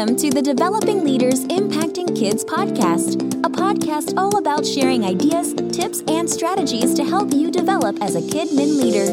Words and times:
Welcome 0.00 0.16
to 0.16 0.30
the 0.30 0.40
Developing 0.40 1.04
Leaders 1.04 1.44
Impacting 1.48 2.18
Kids 2.18 2.42
podcast, 2.42 3.20
a 3.44 3.50
podcast 3.50 4.16
all 4.16 4.38
about 4.38 4.64
sharing 4.64 5.04
ideas, 5.04 5.52
tips, 5.76 6.02
and 6.08 6.26
strategies 6.26 6.94
to 6.94 7.04
help 7.04 7.34
you 7.34 7.50
develop 7.50 8.00
as 8.00 8.16
a 8.16 8.26
kid 8.26 8.50
min 8.50 8.78
leader. 8.78 9.04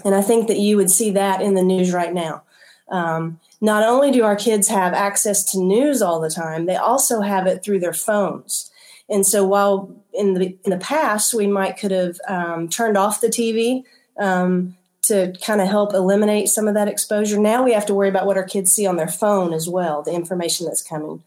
And 0.04 0.14
I 0.14 0.22
think 0.22 0.48
that 0.48 0.58
you 0.58 0.76
would 0.76 0.90
see 0.90 1.10
that 1.12 1.40
in 1.40 1.54
the 1.54 1.62
news 1.62 1.92
right 1.92 2.12
now. 2.12 2.42
Um, 2.88 3.40
not 3.60 3.82
only 3.82 4.10
do 4.10 4.24
our 4.24 4.36
kids 4.36 4.68
have 4.68 4.94
access 4.94 5.44
to 5.52 5.58
news 5.58 6.00
all 6.00 6.20
the 6.20 6.30
time, 6.30 6.66
they 6.66 6.76
also 6.76 7.20
have 7.20 7.46
it 7.46 7.62
through 7.62 7.80
their 7.80 7.92
phones. 7.92 8.70
And 9.08 9.26
so 9.26 9.44
while 9.44 9.94
in 10.12 10.34
the 10.34 10.56
in 10.64 10.70
the 10.70 10.78
past 10.78 11.34
we 11.34 11.46
might 11.46 11.78
could 11.78 11.90
have 11.90 12.20
um, 12.28 12.68
turned 12.68 12.96
off 12.96 13.20
the 13.20 13.28
TV 13.28 13.84
um, 14.18 14.76
to 15.02 15.34
kind 15.44 15.60
of 15.60 15.68
help 15.68 15.94
eliminate 15.94 16.48
some 16.48 16.68
of 16.68 16.74
that 16.74 16.88
exposure, 16.88 17.38
now 17.38 17.62
we 17.62 17.72
have 17.72 17.86
to 17.86 17.94
worry 17.94 18.08
about 18.08 18.26
what 18.26 18.36
our 18.36 18.44
kids 18.44 18.72
see 18.72 18.86
on 18.86 18.96
their 18.96 19.08
phone 19.08 19.52
as 19.52 19.68
well, 19.68 20.02
the 20.02 20.12
information 20.12 20.66
that's 20.66 20.82
coming. 20.82 21.22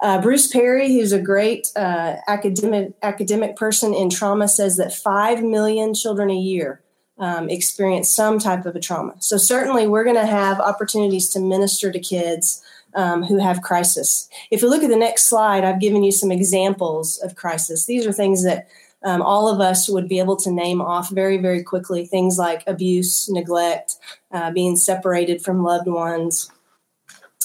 Uh, 0.00 0.20
Bruce 0.20 0.46
Perry, 0.46 0.92
who's 0.92 1.12
a 1.12 1.20
great 1.20 1.70
uh, 1.76 2.16
academic 2.26 2.92
academic 3.02 3.56
person 3.56 3.94
in 3.94 4.10
trauma, 4.10 4.48
says 4.48 4.76
that 4.76 4.92
five 4.92 5.42
million 5.42 5.94
children 5.94 6.30
a 6.30 6.36
year 6.36 6.80
um, 7.18 7.48
experience 7.48 8.10
some 8.10 8.38
type 8.38 8.66
of 8.66 8.74
a 8.74 8.80
trauma. 8.80 9.14
So 9.20 9.36
certainly, 9.36 9.86
we're 9.86 10.04
going 10.04 10.16
to 10.16 10.26
have 10.26 10.60
opportunities 10.60 11.30
to 11.30 11.40
minister 11.40 11.92
to 11.92 11.98
kids 11.98 12.62
um, 12.94 13.22
who 13.22 13.38
have 13.38 13.62
crisis. 13.62 14.28
If 14.50 14.62
you 14.62 14.70
look 14.70 14.82
at 14.82 14.90
the 14.90 14.96
next 14.96 15.24
slide, 15.24 15.64
I've 15.64 15.80
given 15.80 16.02
you 16.02 16.12
some 16.12 16.32
examples 16.32 17.18
of 17.18 17.36
crisis. 17.36 17.86
These 17.86 18.06
are 18.06 18.12
things 18.12 18.44
that 18.44 18.68
um, 19.04 19.20
all 19.20 19.48
of 19.48 19.60
us 19.60 19.88
would 19.88 20.08
be 20.08 20.18
able 20.18 20.36
to 20.36 20.50
name 20.50 20.80
off 20.80 21.10
very, 21.10 21.36
very 21.36 21.62
quickly. 21.62 22.06
Things 22.06 22.38
like 22.38 22.62
abuse, 22.66 23.28
neglect, 23.28 23.96
uh, 24.32 24.50
being 24.50 24.76
separated 24.76 25.42
from 25.42 25.62
loved 25.62 25.88
ones, 25.88 26.50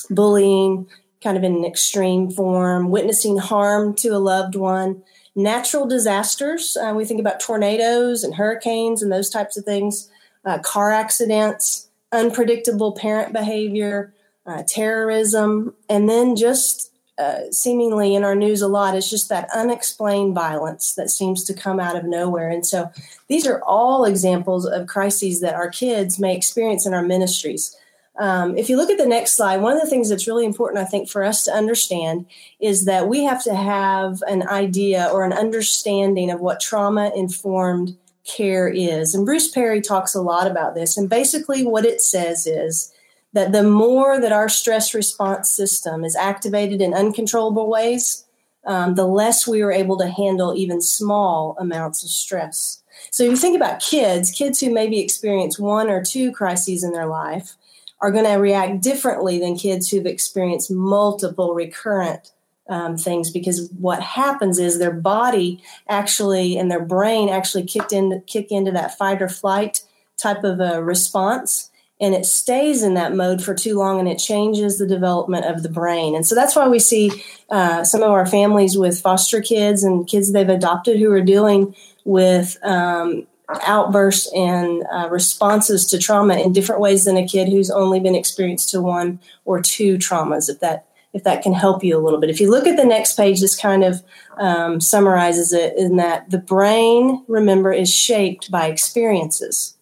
bullying, 0.09 0.87
kind 1.21 1.37
of 1.37 1.43
in 1.43 1.55
an 1.55 1.65
extreme 1.65 2.31
form, 2.31 2.89
witnessing 2.89 3.37
harm 3.37 3.93
to 3.95 4.09
a 4.09 4.19
loved 4.19 4.55
one, 4.55 5.03
natural 5.35 5.85
disasters. 5.85 6.77
Uh, 6.77 6.93
we 6.95 7.03
think 7.03 7.19
about 7.19 7.41
tornadoes 7.41 8.23
and 8.23 8.35
hurricanes 8.35 9.03
and 9.03 9.11
those 9.11 9.29
types 9.29 9.57
of 9.57 9.65
things, 9.65 10.09
uh, 10.45 10.59
car 10.59 10.91
accidents, 10.91 11.89
unpredictable 12.13 12.93
parent 12.93 13.33
behavior, 13.33 14.13
uh, 14.45 14.63
terrorism, 14.67 15.73
and 15.89 16.09
then 16.09 16.35
just 16.35 16.91
uh, 17.19 17.51
seemingly 17.51 18.15
in 18.15 18.23
our 18.23 18.35
news 18.35 18.61
a 18.61 18.67
lot 18.67 18.95
is 18.95 19.09
just 19.09 19.27
that 19.27 19.49
unexplained 19.53 20.33
violence 20.33 20.93
that 20.95 21.09
seems 21.09 21.43
to 21.43 21.53
come 21.53 21.79
out 21.79 21.97
of 21.97 22.05
nowhere. 22.05 22.49
And 22.49 22.65
so 22.65 22.89
these 23.27 23.45
are 23.45 23.61
all 23.63 24.05
examples 24.05 24.65
of 24.65 24.87
crises 24.87 25.41
that 25.41 25.53
our 25.53 25.69
kids 25.69 26.17
may 26.17 26.33
experience 26.35 26.85
in 26.85 26.93
our 26.93 27.03
ministries. 27.03 27.75
Um, 28.19 28.57
if 28.57 28.69
you 28.69 28.77
look 28.77 28.89
at 28.89 28.97
the 28.97 29.05
next 29.05 29.33
slide, 29.33 29.57
one 29.57 29.73
of 29.73 29.81
the 29.81 29.89
things 29.89 30.09
that's 30.09 30.27
really 30.27 30.45
important, 30.45 30.79
I 30.79 30.85
think, 30.85 31.09
for 31.09 31.23
us 31.23 31.43
to 31.43 31.51
understand 31.51 32.25
is 32.59 32.85
that 32.85 33.07
we 33.07 33.23
have 33.23 33.43
to 33.43 33.55
have 33.55 34.21
an 34.27 34.47
idea 34.47 35.09
or 35.11 35.25
an 35.25 35.33
understanding 35.33 36.31
of 36.31 36.39
what 36.39 36.59
trauma 36.59 37.11
informed 37.15 37.97
care 38.25 38.67
is. 38.67 39.15
And 39.15 39.25
Bruce 39.25 39.49
Perry 39.49 39.81
talks 39.81 40.15
a 40.15 40.21
lot 40.21 40.47
about 40.47 40.75
this. 40.75 40.97
And 40.97 41.09
basically, 41.09 41.65
what 41.65 41.85
it 41.85 42.01
says 42.01 42.45
is 42.45 42.93
that 43.33 43.51
the 43.51 43.63
more 43.63 44.19
that 44.19 44.31
our 44.31 44.49
stress 44.49 44.93
response 44.93 45.49
system 45.49 46.03
is 46.03 46.15
activated 46.15 46.81
in 46.81 46.93
uncontrollable 46.93 47.69
ways, 47.69 48.25
um, 48.65 48.95
the 48.95 49.05
less 49.05 49.47
we 49.47 49.61
are 49.61 49.71
able 49.71 49.97
to 49.97 50.09
handle 50.09 50.55
even 50.55 50.81
small 50.81 51.55
amounts 51.59 52.03
of 52.03 52.09
stress. 52.09 52.81
So, 53.11 53.23
if 53.23 53.31
you 53.31 53.37
think 53.37 53.55
about 53.55 53.79
kids, 53.79 54.31
kids 54.31 54.59
who 54.59 54.73
maybe 54.73 54.99
experience 54.99 55.57
one 55.57 55.89
or 55.89 56.03
two 56.03 56.31
crises 56.31 56.83
in 56.83 56.91
their 56.91 57.07
life, 57.07 57.55
are 58.01 58.11
going 58.11 58.25
to 58.25 58.35
react 58.35 58.81
differently 58.81 59.39
than 59.39 59.57
kids 59.57 59.89
who've 59.89 60.05
experienced 60.05 60.71
multiple 60.71 61.53
recurrent 61.53 62.31
um, 62.69 62.97
things 62.97 63.31
because 63.31 63.69
what 63.79 64.01
happens 64.01 64.59
is 64.59 64.77
their 64.77 64.93
body 64.93 65.61
actually 65.87 66.55
and 66.57 66.69
their 66.69 66.83
brain 66.83 67.27
actually 67.27 67.63
kicked 67.63 67.91
in 67.91 68.21
kick 68.27 68.51
into 68.51 68.71
that 68.71 68.95
fight 68.95 69.23
or 69.23 69.27
flight 69.27 69.81
type 70.17 70.43
of 70.43 70.59
a 70.59 70.83
response 70.83 71.68
and 72.01 72.15
it 72.15 72.25
stays 72.25 72.81
in 72.81 72.93
that 72.93 73.13
mode 73.13 73.43
for 73.43 73.53
too 73.53 73.77
long 73.77 73.99
and 73.99 74.07
it 74.07 74.17
changes 74.17 74.77
the 74.77 74.87
development 74.87 75.45
of 75.45 75.63
the 75.63 75.69
brain. 75.69 76.15
And 76.15 76.25
so 76.25 76.33
that's 76.33 76.55
why 76.55 76.67
we 76.67 76.79
see 76.79 77.11
uh, 77.49 77.83
some 77.83 78.03
of 78.03 78.11
our 78.11 78.25
families 78.25 78.77
with 78.77 79.01
foster 79.01 79.41
kids 79.41 79.83
and 79.83 80.07
kids 80.07 80.31
they've 80.31 80.47
adopted 80.47 80.97
who 80.97 81.11
are 81.11 81.21
dealing 81.21 81.75
with 82.05 82.57
um, 82.63 83.27
outbursts 83.65 84.31
and 84.33 84.83
uh, 84.91 85.09
responses 85.09 85.85
to 85.87 85.97
trauma 85.97 86.35
in 86.37 86.53
different 86.53 86.81
ways 86.81 87.05
than 87.05 87.17
a 87.17 87.27
kid 87.27 87.49
who's 87.49 87.71
only 87.71 87.99
been 87.99 88.15
experienced 88.15 88.69
to 88.69 88.81
one 88.81 89.19
or 89.45 89.61
two 89.61 89.97
traumas 89.97 90.49
if 90.49 90.59
that 90.59 90.85
if 91.11 91.23
that 91.23 91.41
can 91.41 91.53
help 91.53 91.83
you 91.83 91.97
a 91.97 91.99
little 91.99 92.19
bit. 92.19 92.29
If 92.29 92.39
you 92.39 92.51
look 92.51 92.67
at 92.67 92.77
the 92.77 92.85
next 92.85 93.17
page 93.17 93.41
this 93.41 93.59
kind 93.59 93.83
of 93.83 94.03
um, 94.37 94.79
summarizes 94.79 95.51
it 95.51 95.75
in 95.75 95.95
that 95.95 96.29
the 96.29 96.37
brain 96.37 97.25
remember 97.27 97.73
is 97.73 97.91
shaped 97.91 98.51
by 98.51 98.67
experiences. 98.67 99.75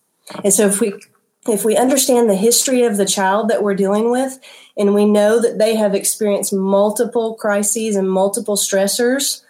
And 0.45 0.53
so 0.53 0.67
if 0.67 0.79
we 0.79 0.94
if 1.50 1.66
we 1.66 1.75
understand 1.78 2.30
the 2.30 2.35
history 2.35 2.84
of 2.84 2.97
the 2.97 3.06
child 3.06 3.50
that 3.50 3.63
we're 3.63 3.75
dealing 3.75 4.12
with 4.12 4.40
and 4.78 4.94
we 4.94 5.06
know 5.06 5.41
that 5.41 5.58
they 5.58 5.75
have 5.75 5.96
experienced 5.96 6.53
multiple 6.53 7.35
crises 7.35 7.96
and 7.96 8.09
multiple 8.09 8.56
stressors 8.56 9.44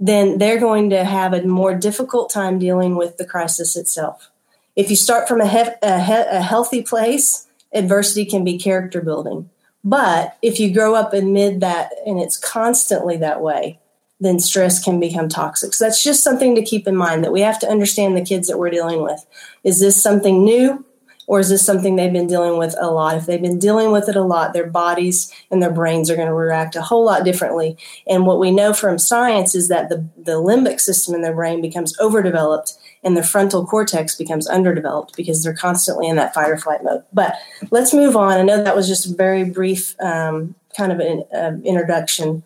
then 0.00 0.38
they're 0.38 0.60
going 0.60 0.90
to 0.90 1.04
have 1.04 1.32
a 1.32 1.42
more 1.42 1.74
difficult 1.74 2.30
time 2.30 2.58
dealing 2.58 2.96
with 2.96 3.16
the 3.16 3.26
crisis 3.26 3.76
itself. 3.76 4.30
If 4.76 4.90
you 4.90 4.96
start 4.96 5.26
from 5.26 5.40
a, 5.40 5.48
he- 5.48 5.74
a, 5.82 6.00
he- 6.00 6.36
a 6.36 6.40
healthy 6.40 6.82
place, 6.82 7.46
adversity 7.72 8.24
can 8.24 8.44
be 8.44 8.58
character 8.58 9.00
building. 9.00 9.50
But 9.82 10.36
if 10.42 10.60
you 10.60 10.72
grow 10.72 10.94
up 10.94 11.12
amid 11.14 11.60
that 11.60 11.90
and 12.06 12.18
it's 12.18 12.36
constantly 12.36 13.16
that 13.18 13.40
way, 13.40 13.80
then 14.20 14.40
stress 14.40 14.82
can 14.82 14.98
become 14.98 15.28
toxic. 15.28 15.72
So 15.74 15.84
that's 15.84 16.02
just 16.02 16.24
something 16.24 16.54
to 16.56 16.62
keep 16.62 16.88
in 16.88 16.96
mind 16.96 17.24
that 17.24 17.32
we 17.32 17.40
have 17.40 17.58
to 17.60 17.68
understand 17.68 18.16
the 18.16 18.24
kids 18.24 18.48
that 18.48 18.58
we're 18.58 18.70
dealing 18.70 19.02
with. 19.02 19.24
Is 19.62 19.80
this 19.80 20.00
something 20.00 20.44
new? 20.44 20.84
Or 21.28 21.38
is 21.38 21.50
this 21.50 21.64
something 21.64 21.94
they've 21.94 22.12
been 22.12 22.26
dealing 22.26 22.58
with 22.58 22.74
a 22.80 22.90
lot? 22.90 23.18
If 23.18 23.26
they've 23.26 23.40
been 23.40 23.58
dealing 23.58 23.92
with 23.92 24.08
it 24.08 24.16
a 24.16 24.22
lot, 24.22 24.54
their 24.54 24.66
bodies 24.66 25.30
and 25.50 25.62
their 25.62 25.70
brains 25.70 26.10
are 26.10 26.16
going 26.16 26.26
to 26.26 26.34
react 26.34 26.74
a 26.74 26.80
whole 26.80 27.04
lot 27.04 27.22
differently. 27.22 27.76
And 28.06 28.24
what 28.24 28.40
we 28.40 28.50
know 28.50 28.72
from 28.72 28.98
science 28.98 29.54
is 29.54 29.68
that 29.68 29.90
the, 29.90 30.08
the 30.16 30.40
limbic 30.40 30.80
system 30.80 31.14
in 31.14 31.20
their 31.20 31.34
brain 31.34 31.60
becomes 31.60 31.94
overdeveloped 32.00 32.72
and 33.04 33.14
the 33.14 33.22
frontal 33.22 33.66
cortex 33.66 34.16
becomes 34.16 34.48
underdeveloped 34.48 35.16
because 35.16 35.44
they're 35.44 35.54
constantly 35.54 36.08
in 36.08 36.16
that 36.16 36.32
fight 36.32 36.48
or 36.48 36.56
flight 36.56 36.82
mode. 36.82 37.04
But 37.12 37.34
let's 37.70 37.92
move 37.92 38.16
on. 38.16 38.38
I 38.38 38.42
know 38.42 38.64
that 38.64 38.74
was 38.74 38.88
just 38.88 39.12
a 39.12 39.14
very 39.14 39.44
brief 39.44 40.00
um, 40.00 40.54
kind 40.74 40.92
of 40.92 40.98
an 41.00 41.24
uh, 41.34 41.58
introduction 41.62 42.42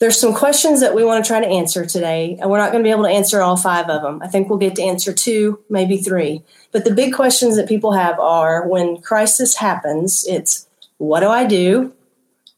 there's 0.00 0.18
some 0.18 0.34
questions 0.34 0.80
that 0.80 0.94
we 0.94 1.04
want 1.04 1.22
to 1.22 1.28
try 1.28 1.40
to 1.40 1.46
answer 1.46 1.84
today, 1.84 2.38
and 2.40 2.50
we're 2.50 2.58
not 2.58 2.72
going 2.72 2.82
to 2.82 2.86
be 2.86 2.90
able 2.90 3.04
to 3.04 3.10
answer 3.10 3.42
all 3.42 3.56
five 3.56 3.88
of 3.90 4.00
them. 4.00 4.20
I 4.22 4.28
think 4.28 4.48
we'll 4.48 4.58
get 4.58 4.74
to 4.76 4.82
answer 4.82 5.12
two, 5.12 5.60
maybe 5.68 5.98
three. 5.98 6.42
But 6.72 6.84
the 6.84 6.94
big 6.94 7.12
questions 7.12 7.56
that 7.56 7.68
people 7.68 7.92
have 7.92 8.18
are 8.18 8.66
when 8.66 9.02
crisis 9.02 9.56
happens, 9.56 10.24
it's 10.26 10.66
what 10.96 11.20
do 11.20 11.28
I 11.28 11.44
do? 11.44 11.92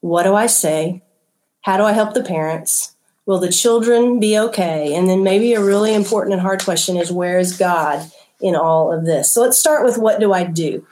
What 0.00 0.23
do 0.23 0.35
I 0.35 0.47
say? 0.47 1.03
How 1.62 1.77
do 1.77 1.83
I 1.83 1.93
help 1.93 2.15
the 2.15 2.23
parents? 2.23 2.94
Will 3.27 3.39
the 3.39 3.53
children 3.53 4.21
be 4.21 4.39
okay? 4.39 4.94
And 4.94 5.09
then 5.09 5.25
maybe 5.25 5.55
a 5.55 5.62
really 5.62 5.94
important 5.94 6.35
and 6.35 6.43
hard 6.43 6.62
question 6.62 6.97
is 6.97 7.11
where 7.11 7.39
is 7.39 7.56
God 7.56 8.09
in 8.41 8.55
all 8.55 8.93
of 8.93 9.05
this. 9.05 9.33
So 9.33 9.41
let's 9.41 9.59
start 9.59 9.85
with 9.85 9.99
what 9.99 10.21
do 10.21 10.33
I 10.33 10.44
do? 10.44 10.87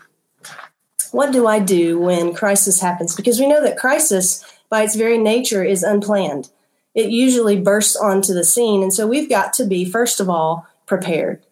What 1.12 1.32
do 1.32 1.46
I 1.46 1.58
do 1.58 1.98
when 1.98 2.34
crisis 2.34 2.80
happens? 2.80 3.16
Because 3.16 3.40
we 3.40 3.48
know 3.48 3.62
that 3.62 3.76
crisis, 3.76 4.44
by 4.70 4.82
its 4.82 4.96
very 4.96 5.18
nature, 5.18 5.62
is 5.62 5.82
unplanned. 5.82 6.50
It 6.94 7.10
usually 7.10 7.60
bursts 7.60 7.96
onto 7.96 8.32
the 8.32 8.44
scene. 8.44 8.82
And 8.82 8.92
so 8.92 9.06
we've 9.06 9.28
got 9.28 9.52
to 9.54 9.64
be, 9.64 9.84
first 9.84 10.20
of 10.20 10.28
all, 10.28 10.66
prepared. 10.86 11.44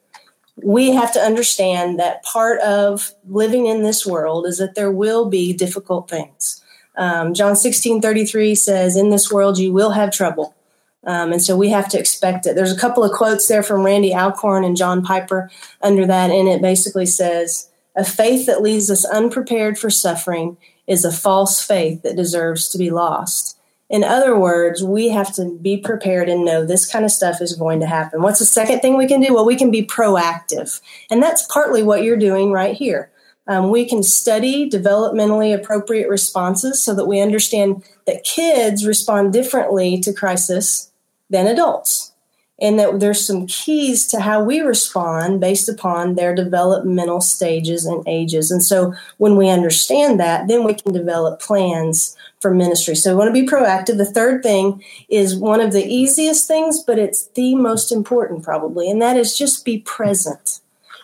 We 0.56 0.91
have 0.91 1.12
to 1.12 1.20
understand 1.20 1.99
that 2.00 2.25
part 2.25 2.61
of 2.61 3.12
living 3.29 3.67
in 3.67 3.82
this 3.82 4.05
world 4.05 4.47
is 4.47 4.59
that 4.59 4.75
there 4.75 4.91
will 4.91 5.29
be 5.29 5.53
difficult 5.53 6.11
things. 6.11 6.62
Um, 6.97 7.32
John 7.32 7.55
16 7.55 8.03
33 8.03 8.56
says, 8.56 8.97
In 8.97 9.11
this 9.11 9.31
world 9.31 9.59
you 9.59 9.73
will 9.73 9.91
have 9.91 10.11
trouble. 10.11 10.56
Um, 11.05 11.32
and 11.32 11.43
so 11.43 11.56
we 11.56 11.71
have 11.71 11.88
to 11.91 11.99
expect 11.99 12.44
it. 12.44 12.56
There's 12.56 12.73
a 12.73 12.79
couple 12.79 13.05
of 13.05 13.12
quotes 13.12 13.47
there 13.47 13.62
from 13.62 13.85
Randy 13.85 14.12
Alcorn 14.12 14.64
and 14.64 14.76
John 14.76 15.03
Piper 15.03 15.49
under 15.81 16.05
that, 16.06 16.31
and 16.31 16.49
it 16.49 16.61
basically 16.61 17.06
says, 17.06 17.71
A 17.94 18.05
faith 18.05 18.47
that 18.47 18.62
leaves 18.62 18.91
us 18.91 19.05
unprepared 19.05 19.79
for 19.79 19.91
suffering 19.91 20.56
is 20.88 21.05
a 21.05 21.12
false 21.12 21.61
faith 21.61 22.02
that 22.02 22.17
deserves 22.17 22.69
to 22.70 22.79
be 22.79 22.90
lost. 22.90 23.58
In 23.90 24.05
other 24.05 24.38
words, 24.38 24.82
we 24.82 25.08
have 25.08 25.35
to 25.37 25.56
be 25.62 25.76
prepared 25.76 26.29
and 26.29 26.44
know 26.44 26.64
this 26.64 26.90
kind 26.90 27.05
of 27.05 27.11
stuff 27.11 27.40
is 27.40 27.55
going 27.55 27.81
to 27.81 27.87
happen. 27.87 28.20
What's 28.20 28.38
the 28.38 28.44
second 28.44 28.81
thing 28.81 28.96
we 28.96 29.06
can 29.06 29.20
do? 29.20 29.32
Well, 29.32 29.46
we 29.46 29.56
can 29.56 29.70
be 29.70 29.87
proactive. 29.87 30.81
And 31.11 31.23
that's 31.23 31.46
partly 31.46 31.82
what 31.82 32.02
you're 32.02 32.17
doing 32.17 32.52
right 32.52 32.76
here. 32.76 33.11
Um, 33.46 33.70
we 33.70 33.88
can 33.88 34.02
study 34.02 34.69
developmentally 34.69 35.55
appropriate 35.55 36.11
responses 36.11 36.82
so 36.82 36.94
that 36.94 37.06
we 37.06 37.20
understand 37.20 37.82
that 38.06 38.25
kids 38.25 38.85
respond 38.85 39.32
differently 39.32 39.99
to 40.00 40.12
crisis 40.12 40.93
than 41.31 41.46
adults. 41.46 42.12
And 42.61 42.79
that 42.79 42.99
there's 42.99 43.25
some 43.25 43.47
keys 43.47 44.07
to 44.09 44.21
how 44.21 44.43
we 44.43 44.61
respond 44.61 45.41
based 45.41 45.69
upon 45.69 46.15
their 46.15 46.35
developmental 46.35 47.21
stages 47.21 47.87
and 47.87 48.03
ages. 48.09 48.51
And 48.51 48.63
so 48.63 48.95
when 49.19 49.37
we 49.37 49.49
understand 49.49 50.19
that, 50.19 50.49
then 50.49 50.65
we 50.65 50.75
can 50.75 50.93
develop 50.93 51.41
plans 51.41 52.17
for 52.41 52.53
ministry. 52.53 52.97
So 52.97 53.11
we 53.13 53.19
want 53.19 53.35
to 53.35 53.41
be 53.41 53.49
proactive. 53.49 53.97
The 53.97 54.05
third 54.05 54.43
thing 54.43 54.83
is 55.09 55.37
one 55.37 55.61
of 55.61 55.73
the 55.73 55.87
easiest 55.87 56.49
things, 56.49 56.83
but 56.83 56.99
it's 56.99 57.29
the 57.29 57.55
most 57.55 57.93
important 57.93 58.43
probably, 58.43 58.91
and 58.91 59.01
that 59.03 59.17
is 59.17 59.39
just 59.39 59.65
be 59.65 59.79
present 59.79 60.61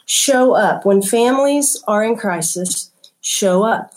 show 0.07 0.55
up. 0.55 0.85
When 0.85 1.03
families 1.03 1.83
are 1.87 2.05
in 2.05 2.17
crisis, 2.17 2.91
show 3.21 3.65
up. 3.65 3.93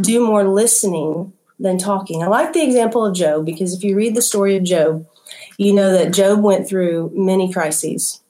Do 0.00 0.24
more 0.24 0.44
listening 0.44 1.32
than 1.58 1.76
talking. 1.76 2.22
I 2.22 2.28
like 2.28 2.52
the 2.52 2.62
example 2.62 3.04
of 3.04 3.14
Job 3.14 3.44
because 3.44 3.74
if 3.74 3.84
you 3.84 3.96
read 3.96 4.14
the 4.14 4.22
story 4.22 4.56
of 4.56 4.62
Job, 4.62 5.06
you 5.60 5.74
know 5.74 5.92
that 5.92 6.14
Job 6.14 6.42
went 6.42 6.66
through 6.66 7.12
many 7.14 7.52
crises. 7.52 8.22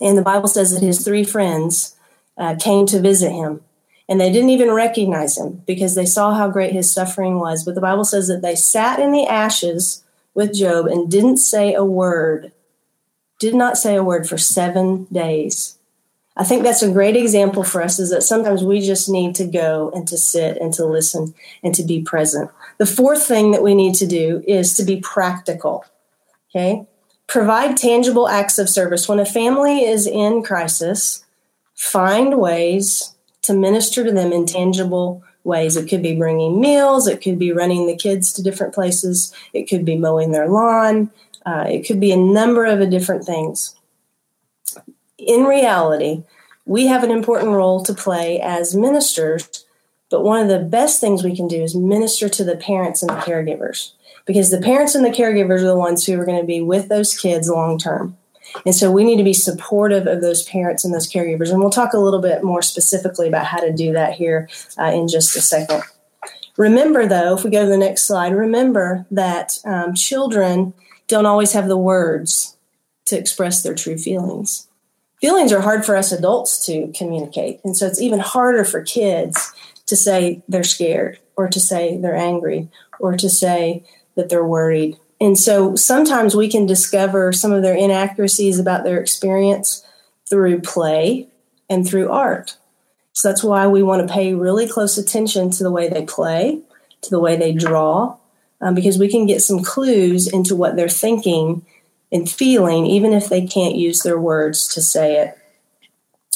And 0.00 0.18
the 0.18 0.22
Bible 0.22 0.48
says 0.48 0.72
that 0.72 0.84
his 0.84 1.04
three 1.04 1.22
friends 1.22 1.94
uh, 2.36 2.56
came 2.56 2.84
to 2.86 3.00
visit 3.00 3.30
him. 3.30 3.60
And 4.08 4.20
they 4.20 4.32
didn't 4.32 4.50
even 4.50 4.72
recognize 4.72 5.38
him 5.38 5.62
because 5.68 5.94
they 5.94 6.04
saw 6.04 6.34
how 6.34 6.50
great 6.50 6.72
his 6.72 6.90
suffering 6.90 7.38
was. 7.38 7.64
But 7.64 7.76
the 7.76 7.80
Bible 7.80 8.04
says 8.04 8.26
that 8.26 8.42
they 8.42 8.56
sat 8.56 8.98
in 8.98 9.12
the 9.12 9.24
ashes 9.24 10.02
with 10.34 10.52
Job 10.52 10.86
and 10.86 11.08
didn't 11.08 11.36
say 11.36 11.74
a 11.74 11.84
word, 11.84 12.50
did 13.38 13.54
not 13.54 13.78
say 13.78 13.94
a 13.94 14.02
word 14.02 14.28
for 14.28 14.36
seven 14.36 15.04
days. 15.12 15.78
I 16.36 16.42
think 16.42 16.64
that's 16.64 16.82
a 16.82 16.90
great 16.90 17.14
example 17.14 17.62
for 17.62 17.80
us 17.80 18.00
is 18.00 18.10
that 18.10 18.24
sometimes 18.24 18.64
we 18.64 18.80
just 18.80 19.08
need 19.08 19.36
to 19.36 19.46
go 19.46 19.92
and 19.94 20.08
to 20.08 20.18
sit 20.18 20.56
and 20.56 20.74
to 20.74 20.86
listen 20.86 21.34
and 21.62 21.72
to 21.76 21.84
be 21.84 22.02
present. 22.02 22.50
The 22.78 22.86
fourth 22.86 23.22
thing 23.24 23.52
that 23.52 23.62
we 23.62 23.76
need 23.76 23.94
to 23.96 24.08
do 24.08 24.42
is 24.48 24.74
to 24.74 24.84
be 24.84 24.96
practical. 24.96 25.84
Okay? 26.54 26.86
Provide 27.26 27.76
tangible 27.76 28.28
acts 28.28 28.58
of 28.58 28.68
service. 28.68 29.08
When 29.08 29.18
a 29.18 29.26
family 29.26 29.84
is 29.84 30.06
in 30.06 30.42
crisis, 30.42 31.24
find 31.74 32.38
ways 32.38 33.14
to 33.42 33.54
minister 33.54 34.04
to 34.04 34.12
them 34.12 34.32
in 34.32 34.46
tangible 34.46 35.24
ways. 35.44 35.76
It 35.76 35.88
could 35.88 36.02
be 36.02 36.16
bringing 36.16 36.60
meals, 36.60 37.08
it 37.08 37.22
could 37.22 37.38
be 37.38 37.52
running 37.52 37.86
the 37.86 37.96
kids 37.96 38.32
to 38.34 38.42
different 38.42 38.74
places, 38.74 39.34
it 39.52 39.64
could 39.64 39.84
be 39.84 39.96
mowing 39.96 40.30
their 40.30 40.48
lawn, 40.48 41.10
uh, 41.44 41.64
it 41.68 41.84
could 41.86 41.98
be 41.98 42.12
a 42.12 42.16
number 42.16 42.64
of 42.64 42.88
different 42.90 43.24
things 43.24 43.74
in 45.26 45.44
reality, 45.44 46.24
we 46.64 46.86
have 46.86 47.04
an 47.04 47.10
important 47.10 47.52
role 47.52 47.82
to 47.84 47.94
play 47.94 48.40
as 48.40 48.74
ministers, 48.74 49.61
but 50.12 50.22
one 50.22 50.42
of 50.42 50.48
the 50.48 50.58
best 50.58 51.00
things 51.00 51.24
we 51.24 51.34
can 51.34 51.48
do 51.48 51.62
is 51.62 51.74
minister 51.74 52.28
to 52.28 52.44
the 52.44 52.54
parents 52.54 53.02
and 53.02 53.08
the 53.08 53.14
caregivers 53.14 53.92
because 54.26 54.50
the 54.50 54.60
parents 54.60 54.94
and 54.94 55.04
the 55.04 55.10
caregivers 55.10 55.62
are 55.62 55.68
the 55.68 55.74
ones 55.74 56.04
who 56.04 56.20
are 56.20 56.26
going 56.26 56.38
to 56.38 56.46
be 56.46 56.60
with 56.60 56.90
those 56.90 57.18
kids 57.18 57.48
long 57.48 57.78
term. 57.78 58.16
And 58.66 58.74
so 58.74 58.92
we 58.92 59.04
need 59.04 59.16
to 59.16 59.24
be 59.24 59.32
supportive 59.32 60.06
of 60.06 60.20
those 60.20 60.42
parents 60.42 60.84
and 60.84 60.92
those 60.92 61.10
caregivers. 61.10 61.50
And 61.50 61.60
we'll 61.60 61.70
talk 61.70 61.94
a 61.94 61.98
little 61.98 62.20
bit 62.20 62.44
more 62.44 62.60
specifically 62.60 63.26
about 63.26 63.46
how 63.46 63.60
to 63.60 63.72
do 63.72 63.94
that 63.94 64.12
here 64.12 64.50
uh, 64.78 64.92
in 64.94 65.08
just 65.08 65.34
a 65.34 65.40
second. 65.40 65.82
Remember, 66.58 67.06
though, 67.06 67.34
if 67.34 67.42
we 67.42 67.50
go 67.50 67.64
to 67.64 67.70
the 67.70 67.78
next 67.78 68.02
slide, 68.02 68.34
remember 68.34 69.06
that 69.10 69.58
um, 69.64 69.94
children 69.94 70.74
don't 71.08 71.24
always 71.24 71.52
have 71.52 71.68
the 71.68 71.78
words 71.78 72.58
to 73.06 73.18
express 73.18 73.62
their 73.62 73.74
true 73.74 73.96
feelings 73.96 74.68
feelings 75.22 75.52
are 75.52 75.60
hard 75.60 75.86
for 75.86 75.96
us 75.96 76.10
adults 76.10 76.66
to 76.66 76.92
communicate. 76.96 77.60
And 77.64 77.76
so 77.76 77.86
it's 77.86 78.02
even 78.02 78.18
harder 78.18 78.64
for 78.64 78.82
kids 78.82 79.54
to 79.86 79.96
say 79.96 80.42
they're 80.48 80.64
scared 80.64 81.18
or 81.36 81.48
to 81.48 81.60
say 81.60 81.96
they're 81.96 82.16
angry 82.16 82.68
or 82.98 83.16
to 83.16 83.28
say 83.28 83.84
that 84.14 84.28
they're 84.28 84.44
worried. 84.44 84.96
And 85.20 85.38
so 85.38 85.76
sometimes 85.76 86.34
we 86.34 86.50
can 86.50 86.66
discover 86.66 87.32
some 87.32 87.52
of 87.52 87.62
their 87.62 87.76
inaccuracies 87.76 88.58
about 88.58 88.84
their 88.84 89.00
experience 89.00 89.84
through 90.28 90.60
play 90.60 91.28
and 91.70 91.86
through 91.86 92.10
art. 92.10 92.56
So 93.12 93.28
that's 93.28 93.44
why 93.44 93.66
we 93.66 93.82
want 93.82 94.06
to 94.06 94.12
pay 94.12 94.34
really 94.34 94.68
close 94.68 94.98
attention 94.98 95.50
to 95.52 95.62
the 95.62 95.70
way 95.70 95.88
they 95.88 96.04
play, 96.04 96.60
to 97.02 97.10
the 97.10 97.20
way 97.20 97.36
they 97.36 97.52
draw, 97.52 98.16
um, 98.60 98.74
because 98.74 98.98
we 98.98 99.08
can 99.08 99.26
get 99.26 99.42
some 99.42 99.62
clues 99.62 100.26
into 100.26 100.56
what 100.56 100.76
they're 100.76 100.88
thinking 100.88 101.64
and 102.10 102.30
feeling, 102.30 102.86
even 102.86 103.12
if 103.12 103.28
they 103.28 103.46
can't 103.46 103.74
use 103.74 104.00
their 104.00 104.18
words 104.18 104.66
to 104.74 104.80
say 104.80 105.16
it. 105.20 105.38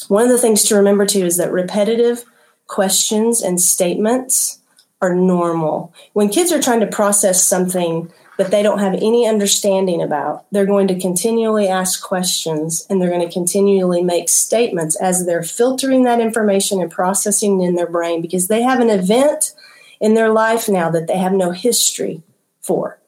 One 0.09 0.25
of 0.25 0.29
the 0.29 0.39
things 0.39 0.63
to 0.65 0.77
remember 0.77 1.07
too 1.07 1.25
is 1.25 1.39
that 1.39 1.53
repetitive 1.53 2.25
questions 2.67 3.43
and 3.43 3.61
statements 3.61 4.61
are 5.01 5.15
normal. 5.15 5.93
When 6.13 6.29
kids 6.29 6.53
are 6.53 6.63
trying 6.63 6.81
to 6.81 6.87
process 6.87 7.43
something 7.43 8.13
that 8.39 8.51
they 8.51 8.63
don't 8.63 8.81
have 8.81 8.95
any 8.95 9.27
understanding 9.27 10.03
about, 10.03 10.45
they're 10.51 10.67
going 10.67 10.89
to 10.89 11.01
continually 11.01 11.69
ask 11.69 12.03
questions 12.03 12.87
and 12.89 13.01
they're 13.01 13.11
going 13.11 13.27
to 13.27 13.33
continually 13.33 14.03
make 14.03 14.29
statements 14.29 14.97
as 14.97 15.25
they're 15.25 15.43
filtering 15.43 16.05
that 16.05 16.21
information 16.21 16.81
and 16.81 16.91
processing 16.91 17.61
in 17.63 17.75
their 17.75 17.89
brain 17.89 18.21
because 18.21 18.49
they 18.49 18.63
have 18.63 18.81
an 18.81 18.91
event 18.91 19.55
in 20.01 20.15
their 20.15 20.31
life 20.31 20.69
now 20.69 20.91
that 20.91 21.07
they 21.07 21.17
have 21.17 21.33
no 21.33 21.51
history 21.51 22.23
for. 22.61 22.99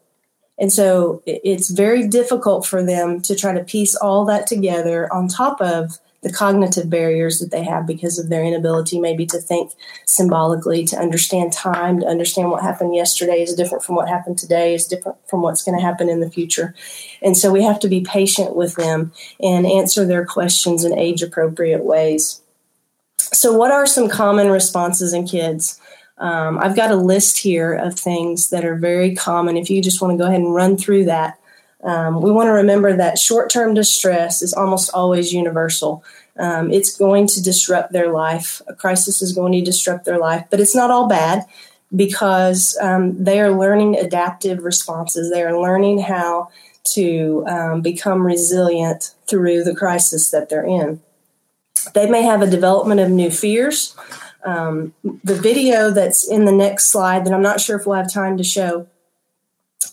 And 0.59 0.73
so 0.73 1.23
it's 1.26 1.71
very 1.71 2.09
difficult 2.09 2.66
for 2.66 2.82
them 2.82 3.21
to 3.23 3.37
try 3.37 3.52
to 3.54 3.62
piece 3.62 3.94
all 3.94 4.25
that 4.25 4.47
together 4.47 5.12
on 5.12 5.28
top 5.28 5.61
of 5.61 5.99
the 6.22 6.32
cognitive 6.32 6.90
barriers 6.90 7.38
that 7.38 7.50
they 7.50 7.62
have 7.62 7.87
because 7.87 8.18
of 8.18 8.28
their 8.28 8.44
inability 8.44 8.98
maybe 8.98 9.25
to 9.26 9.38
think 9.38 9.72
symbolically, 10.06 10.84
to 10.84 10.96
understand 10.96 11.52
time, 11.52 12.00
to 12.00 12.06
understand 12.06 12.50
what 12.50 12.62
happened 12.62 12.94
yesterday 12.94 13.40
is 13.42 13.54
different 13.54 13.84
from 13.84 13.94
what 13.94 14.08
happened 14.08 14.37
today, 14.37 14.75
is 14.75 14.87
different 14.87 15.16
from 15.28 15.42
what's 15.42 15.62
going 15.62 15.78
to 15.78 15.84
happen 15.84 16.08
in 16.08 16.20
the 16.20 16.30
future. 16.30 16.75
And 17.22 17.37
so 17.37 17.52
we 17.52 17.62
have 17.62 17.78
to 17.80 17.88
be 17.88 18.00
patient 18.00 18.56
with 18.56 18.75
them 18.75 19.12
and 19.40 19.64
answer 19.64 20.04
their 20.04 20.26
questions 20.26 20.84
in 20.84 20.98
age 20.98 21.22
appropriate 21.22 21.84
ways. 21.84 22.42
So, 23.18 23.52
what 23.52 23.70
are 23.70 23.87
some 23.87 24.08
common 24.08 24.48
responses 24.50 25.12
in 25.12 25.26
kids? 25.26 25.80
Um, 26.16 26.58
I've 26.58 26.75
got 26.75 26.90
a 26.90 26.96
list 26.96 27.38
here 27.38 27.75
of 27.75 27.94
things 27.94 28.50
that 28.50 28.64
are 28.64 28.75
very 28.75 29.14
common. 29.14 29.56
If 29.56 29.70
you 29.70 29.82
just 29.82 30.00
want 30.00 30.12
to 30.12 30.18
go 30.18 30.26
ahead 30.26 30.40
and 30.40 30.54
run 30.54 30.76
through 30.76 31.04
that, 31.04 31.38
um, 31.85 32.20
we 32.20 32.32
want 32.32 32.49
to 32.49 32.52
remember 32.52 32.97
that 32.97 33.18
short 33.18 33.50
term 33.50 33.75
distress 33.75 34.42
is 34.42 34.52
almost 34.52 34.90
always 34.92 35.32
universal. 35.32 36.04
Um, 36.38 36.70
it's 36.70 36.97
going 36.97 37.26
to 37.28 37.42
disrupt 37.42 37.92
their 37.92 38.12
life. 38.12 38.62
A 38.68 38.75
crisis 38.75 39.23
is 39.23 39.32
going 39.32 39.52
to 39.52 39.61
disrupt 39.61 40.04
their 40.04 40.18
life, 40.18 40.44
but 40.50 40.61
it's 40.61 40.75
not 40.75 40.90
all 40.90 41.08
bad 41.08 41.44
because 41.94 42.76
um, 42.80 43.23
they 43.23 43.40
are 43.40 43.50
learning 43.50 43.97
adaptive 43.97 44.62
responses. 44.62 45.30
They 45.30 45.42
are 45.42 45.61
learning 45.61 46.00
how 46.00 46.50
to 46.92 47.44
um, 47.47 47.80
become 47.80 48.26
resilient 48.26 49.14
through 49.26 49.64
the 49.64 49.75
crisis 49.75 50.30
that 50.30 50.49
they're 50.49 50.64
in. 50.64 51.00
They 51.94 52.08
may 52.08 52.23
have 52.23 52.42
a 52.42 52.50
development 52.50 53.00
of 53.00 53.11
new 53.11 53.30
fears. 53.30 53.97
Um, 54.44 54.94
the 55.25 55.35
video 55.35 55.90
that's 55.90 56.28
in 56.28 56.44
the 56.44 56.52
next 56.52 56.87
slide 56.87 57.25
that 57.25 57.32
I'm 57.32 57.42
not 57.42 57.61
sure 57.61 57.78
if 57.78 57.87
we'll 57.87 57.97
have 57.97 58.12
time 58.12 58.37
to 58.37 58.44
show 58.44 58.87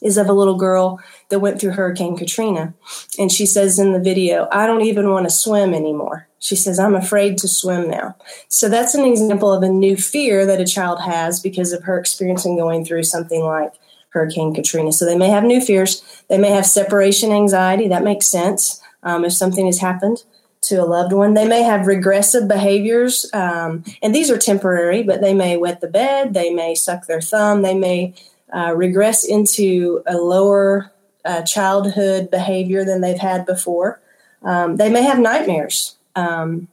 is 0.02 0.18
of 0.18 0.28
a 0.28 0.34
little 0.34 0.58
girl 0.58 1.00
that 1.30 1.40
went 1.40 1.60
through 1.60 1.72
Hurricane 1.72 2.18
Katrina. 2.18 2.74
And 3.18 3.32
she 3.32 3.46
says 3.46 3.80
in 3.80 3.94
the 3.94 4.00
video, 4.00 4.48
I 4.52 4.68
don't 4.68 4.82
even 4.82 5.10
want 5.10 5.26
to 5.26 5.30
swim 5.30 5.74
anymore. 5.74 6.28
She 6.40 6.56
says, 6.56 6.80
I'm 6.80 6.96
afraid 6.96 7.38
to 7.40 7.48
swim 7.48 7.90
now. 7.90 8.16
So 8.50 8.70
that's 8.70 8.94
an 8.94 9.06
example 9.06 9.52
of 9.52 9.64
a 9.64 9.70
new 9.70 9.98
fear 9.98 10.46
that 10.46 10.62
a 10.62 10.66
child 10.66 11.02
has 11.02 11.40
because 11.40 11.74
of 11.74 11.84
her 11.84 12.00
experience 12.00 12.46
in 12.46 12.58
going 12.58 12.86
through 12.86 13.04
something 13.04 13.42
like 13.42 13.74
Hurricane 14.10 14.54
Katrina. 14.54 14.92
So 14.92 15.06
they 15.06 15.18
may 15.18 15.30
have 15.30 15.44
new 15.44 15.60
fears. 15.60 16.24
They 16.30 16.38
may 16.38 16.52
have 16.52 16.66
separation 16.66 17.32
anxiety. 17.32 17.88
That 17.88 18.04
makes 18.04 18.28
sense 18.28 18.82
um, 19.04 19.26
if 19.26 19.34
something 19.34 19.66
has 19.66 19.80
happened 19.80 20.24
to 20.68 20.76
a 20.76 20.86
loved 20.86 21.14
one. 21.14 21.34
They 21.34 21.48
may 21.48 21.64
have 21.64 21.88
regressive 21.88 22.48
behaviors, 22.48 23.30
um, 23.34 23.84
and 24.02 24.14
these 24.14 24.32
are 24.32 24.38
temporary, 24.38 25.04
but 25.04 25.22
they 25.22 25.34
may 25.34 25.58
wet 25.58 25.82
the 25.82 25.88
bed, 25.88 26.34
they 26.34 26.52
may 26.52 26.76
suck 26.76 27.06
their 27.06 27.22
thumb, 27.22 27.62
they 27.62 27.76
may 27.76 28.14
uh, 28.56 28.74
regress 28.74 29.26
into 29.26 30.02
a 30.08 30.18
lower 30.18 30.92
uh, 31.26 31.42
childhood 31.42 32.32
behavior 32.32 32.86
than 32.86 33.02
they've 33.02 33.20
had 33.20 33.46
before. 33.46 34.02
Um, 34.44 34.78
they 34.78 34.90
may 34.90 35.02
have 35.02 35.20
nightmares. 35.20 35.98
Um, 36.16 36.70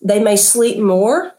they 0.00 0.22
may 0.22 0.36
sleep 0.36 0.78
more 0.78 1.34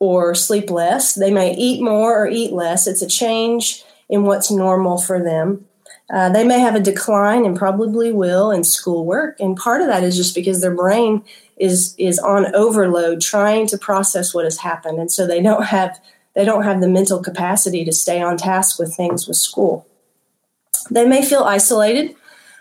or 0.00 0.34
sleep 0.34 0.70
less. 0.70 1.14
They 1.14 1.30
may 1.30 1.54
eat 1.54 1.82
more 1.82 2.22
or 2.22 2.28
eat 2.28 2.52
less. 2.52 2.86
It's 2.86 3.02
a 3.02 3.08
change 3.08 3.84
in 4.08 4.24
what's 4.24 4.50
normal 4.50 4.98
for 4.98 5.22
them. 5.22 5.64
Uh, 6.12 6.28
they 6.28 6.42
may 6.42 6.58
have 6.58 6.74
a 6.74 6.80
decline 6.80 7.46
and 7.46 7.56
probably 7.56 8.10
will 8.10 8.50
in 8.50 8.64
schoolwork, 8.64 9.38
and 9.38 9.56
part 9.56 9.80
of 9.80 9.86
that 9.86 10.02
is 10.02 10.16
just 10.16 10.34
because 10.34 10.60
their 10.60 10.74
brain 10.74 11.22
is 11.56 11.94
is 11.98 12.18
on 12.18 12.52
overload 12.52 13.20
trying 13.20 13.64
to 13.68 13.78
process 13.78 14.34
what 14.34 14.44
has 14.44 14.58
happened, 14.58 14.98
and 14.98 15.12
so 15.12 15.24
they 15.24 15.40
don't 15.40 15.64
have 15.76 16.00
they 16.34 16.44
don't 16.44 16.64
have 16.64 16.80
the 16.80 16.88
mental 16.88 17.22
capacity 17.22 17.84
to 17.84 17.92
stay 17.92 18.20
on 18.20 18.36
task 18.36 18.78
with 18.78 18.94
things 18.94 19.26
with 19.26 19.36
school. 19.36 19.86
They 20.90 21.06
may 21.06 21.24
feel 21.24 21.44
isolated 21.44 22.16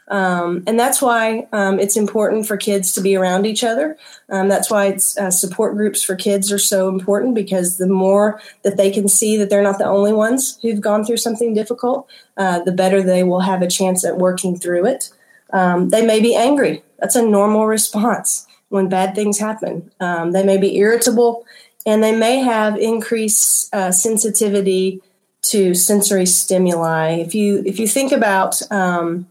um, 0.09 0.63
and 0.65 0.79
that's 0.79 1.01
why 1.01 1.47
um, 1.51 1.79
it's 1.79 1.95
important 1.95 2.47
for 2.47 2.57
kids 2.57 2.93
to 2.93 3.01
be 3.01 3.15
around 3.15 3.45
each 3.45 3.63
other. 3.63 3.95
Um, 4.29 4.49
that's 4.49 4.69
why 4.69 4.97
uh, 5.19 5.29
support 5.29 5.75
groups 5.75 6.01
for 6.01 6.15
kids 6.15 6.51
are 6.51 6.59
so 6.59 6.89
important 6.89 7.35
because 7.35 7.77
the 7.77 7.88
more 7.88 8.41
that 8.63 8.75
they 8.75 8.89
can 8.89 9.07
see 9.07 9.38
that 9.38 9.49
they're 9.49 9.63
not 9.63 9.77
the 9.77 9.85
only 9.85 10.11
ones 10.11 10.57
who've 10.61 10.81
gone 10.81 11.05
through 11.05 11.17
something 11.17 11.53
difficult, 11.53 12.09
uh, 12.38 12.59
the 12.59 12.71
better 12.71 13.03
they 13.03 13.23
will 13.23 13.41
have 13.41 13.61
a 13.61 13.67
chance 13.67 14.03
at 14.03 14.17
working 14.17 14.57
through 14.57 14.88
it. 14.88 15.11
Um, 15.53 15.89
they 15.89 16.05
may 16.05 16.19
be 16.19 16.35
angry. 16.35 16.83
That's 16.99 17.15
a 17.15 17.21
normal 17.25 17.67
response 17.67 18.47
when 18.69 18.89
bad 18.89 19.13
things 19.13 19.38
happen. 19.38 19.91
Um, 19.99 20.31
they 20.31 20.43
may 20.43 20.57
be 20.57 20.77
irritable 20.77 21.45
and 21.86 22.03
they 22.03 22.15
may 22.15 22.38
have 22.39 22.77
increased 22.77 23.74
uh, 23.74 23.91
sensitivity 23.91 25.01
to 25.41 25.74
sensory 25.74 26.25
stimuli. 26.25 27.12
If 27.13 27.33
you 27.33 27.63
if 27.65 27.79
you 27.79 27.88
think 27.88 28.12
about 28.12 28.62
um, 28.71 29.27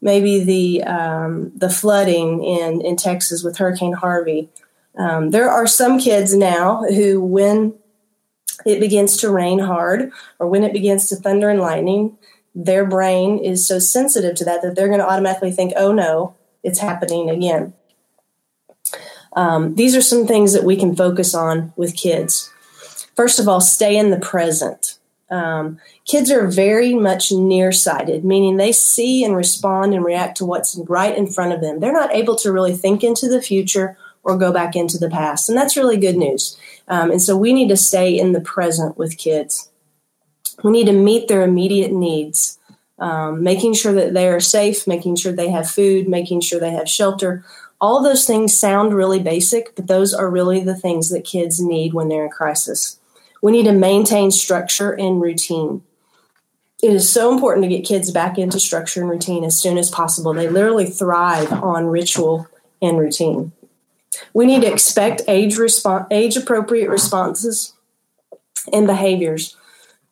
maybe 0.00 0.44
the 0.44 0.84
um, 0.84 1.52
the 1.54 1.70
flooding 1.70 2.44
in 2.44 2.80
in 2.80 2.96
Texas 2.96 3.42
with 3.42 3.58
Hurricane 3.58 3.92
Harvey. 3.92 4.48
Um, 4.96 5.30
there 5.30 5.48
are 5.48 5.66
some 5.66 6.00
kids 6.00 6.34
now 6.34 6.82
who, 6.82 7.20
when 7.20 7.74
it 8.66 8.80
begins 8.80 9.16
to 9.18 9.30
rain 9.30 9.60
hard 9.60 10.10
or 10.40 10.48
when 10.48 10.64
it 10.64 10.72
begins 10.72 11.08
to 11.08 11.16
thunder 11.16 11.48
and 11.48 11.60
lightning, 11.60 12.18
their 12.52 12.84
brain 12.84 13.38
is 13.38 13.64
so 13.64 13.78
sensitive 13.78 14.34
to 14.36 14.44
that 14.44 14.60
that 14.62 14.74
they're 14.74 14.88
going 14.88 14.98
to 15.00 15.08
automatically 15.08 15.52
think, 15.52 15.72
"Oh 15.76 15.92
no, 15.92 16.34
it's 16.62 16.80
happening 16.80 17.30
again." 17.30 17.74
Um, 19.34 19.74
these 19.74 19.94
are 19.94 20.02
some 20.02 20.26
things 20.26 20.52
that 20.52 20.64
we 20.64 20.76
can 20.76 20.96
focus 20.96 21.34
on 21.34 21.72
with 21.76 21.96
kids. 21.96 22.50
First 23.14 23.38
of 23.38 23.48
all, 23.48 23.60
stay 23.60 23.96
in 23.96 24.10
the 24.10 24.18
present. 24.18 24.98
Um, 25.30 25.78
kids 26.06 26.30
are 26.30 26.46
very 26.46 26.94
much 26.94 27.30
nearsighted, 27.32 28.24
meaning 28.24 28.56
they 28.56 28.72
see 28.72 29.24
and 29.24 29.36
respond 29.36 29.92
and 29.92 30.04
react 30.04 30.38
to 30.38 30.46
what's 30.46 30.80
right 30.88 31.16
in 31.16 31.26
front 31.26 31.52
of 31.52 31.60
them. 31.60 31.80
They're 31.80 31.92
not 31.92 32.14
able 32.14 32.36
to 32.36 32.52
really 32.52 32.74
think 32.74 33.04
into 33.04 33.28
the 33.28 33.42
future 33.42 33.98
or 34.22 34.38
go 34.38 34.52
back 34.52 34.74
into 34.74 34.98
the 34.98 35.10
past. 35.10 35.48
And 35.48 35.56
that's 35.56 35.76
really 35.76 35.96
good 35.96 36.16
news. 36.16 36.58
Um, 36.88 37.10
and 37.10 37.20
so 37.20 37.36
we 37.36 37.52
need 37.52 37.68
to 37.68 37.76
stay 37.76 38.18
in 38.18 38.32
the 38.32 38.40
present 38.40 38.96
with 38.96 39.18
kids. 39.18 39.70
We 40.64 40.70
need 40.70 40.86
to 40.86 40.92
meet 40.92 41.28
their 41.28 41.42
immediate 41.42 41.92
needs, 41.92 42.58
um, 42.98 43.42
making 43.42 43.74
sure 43.74 43.92
that 43.92 44.14
they 44.14 44.28
are 44.28 44.40
safe, 44.40 44.86
making 44.86 45.16
sure 45.16 45.32
they 45.32 45.50
have 45.50 45.70
food, 45.70 46.08
making 46.08 46.40
sure 46.40 46.58
they 46.58 46.72
have 46.72 46.88
shelter. 46.88 47.44
All 47.80 48.02
those 48.02 48.26
things 48.26 48.56
sound 48.56 48.92
really 48.92 49.20
basic, 49.20 49.74
but 49.76 49.86
those 49.86 50.12
are 50.12 50.28
really 50.28 50.60
the 50.60 50.76
things 50.76 51.10
that 51.10 51.24
kids 51.24 51.60
need 51.60 51.94
when 51.94 52.08
they're 52.08 52.24
in 52.24 52.30
crisis. 52.30 52.98
We 53.40 53.52
need 53.52 53.64
to 53.64 53.72
maintain 53.72 54.30
structure 54.30 54.92
and 54.92 55.20
routine. 55.20 55.82
It 56.82 56.92
is 56.92 57.08
so 57.08 57.32
important 57.32 57.64
to 57.64 57.68
get 57.68 57.86
kids 57.86 58.10
back 58.10 58.38
into 58.38 58.60
structure 58.60 59.00
and 59.00 59.10
routine 59.10 59.44
as 59.44 59.60
soon 59.60 59.78
as 59.78 59.90
possible. 59.90 60.32
They 60.32 60.48
literally 60.48 60.86
thrive 60.86 61.52
on 61.52 61.86
ritual 61.86 62.48
and 62.80 62.98
routine. 62.98 63.52
We 64.32 64.46
need 64.46 64.62
to 64.62 64.72
expect 64.72 65.22
age 65.28 65.56
response, 65.56 66.06
age 66.10 66.36
appropriate 66.36 66.88
responses 66.88 67.74
and 68.72 68.86
behaviors. 68.86 69.56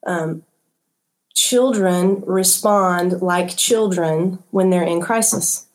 Um, 0.06 0.42
children 1.34 2.22
respond 2.26 3.22
like 3.22 3.56
children 3.56 4.42
when 4.50 4.70
they're 4.70 4.82
in 4.82 5.00
crisis. 5.00 5.66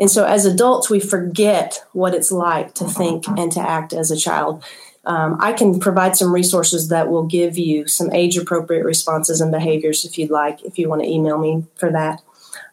And 0.00 0.10
so 0.10 0.24
as 0.24 0.46
adults, 0.46 0.90
we 0.90 0.98
forget 0.98 1.84
what 1.92 2.14
it's 2.14 2.32
like 2.32 2.74
to 2.76 2.86
think 2.86 3.28
and 3.28 3.52
to 3.52 3.60
act 3.60 3.92
as 3.92 4.10
a 4.10 4.16
child 4.16 4.64
um, 5.04 5.36
I 5.40 5.52
can 5.52 5.80
provide 5.80 6.16
some 6.16 6.32
resources 6.32 6.88
that 6.88 7.08
will 7.08 7.24
give 7.24 7.56
you 7.56 7.86
some 7.86 8.12
age 8.12 8.36
appropriate 8.36 8.84
responses 8.84 9.40
and 9.40 9.50
behaviors 9.50 10.04
if 10.04 10.18
you'd 10.18 10.30
like, 10.30 10.62
if 10.62 10.78
you 10.78 10.88
want 10.88 11.02
to 11.02 11.08
email 11.08 11.38
me 11.38 11.64
for 11.76 11.90
that. 11.90 12.20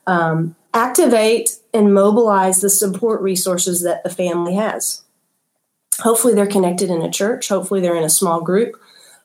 Um, 0.06 0.56
activate 0.74 1.58
and 1.74 1.94
mobilize 1.94 2.62
the 2.62 2.70
support 2.70 3.22
resources 3.22 3.82
that 3.84 4.04
the 4.04 4.10
family 4.10 4.56
has. 4.56 5.04
Hopefully, 6.00 6.34
they're 6.34 6.46
connected 6.46 6.90
in 6.90 7.02
a 7.02 7.10
church. 7.10 7.48
Hopefully, 7.48 7.82
they're 7.82 7.96
in 7.96 8.04
a 8.04 8.10
small 8.10 8.42
group. 8.42 8.76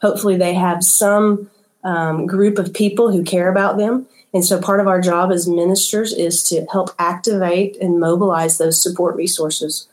Hopefully, 0.01 0.37
they 0.37 0.55
have 0.55 0.83
some 0.83 1.51
um, 1.85 2.27
group 2.27 2.59
of 2.59 2.73
people 2.73 3.13
who 3.13 3.25
care 3.25 3.51
about 3.51 3.77
them. 3.77 4.07
And 4.35 4.45
so, 4.45 4.61
part 4.61 4.81
of 4.81 4.87
our 4.87 5.01
job 5.01 5.31
as 5.31 5.47
ministers 5.47 6.13
is 6.13 6.43
to 6.45 6.67
help 6.73 6.91
activate 6.99 7.77
and 7.81 8.01
mobilize 8.01 8.59
those 8.59 8.83
support 8.83 9.17
resources. 9.17 9.89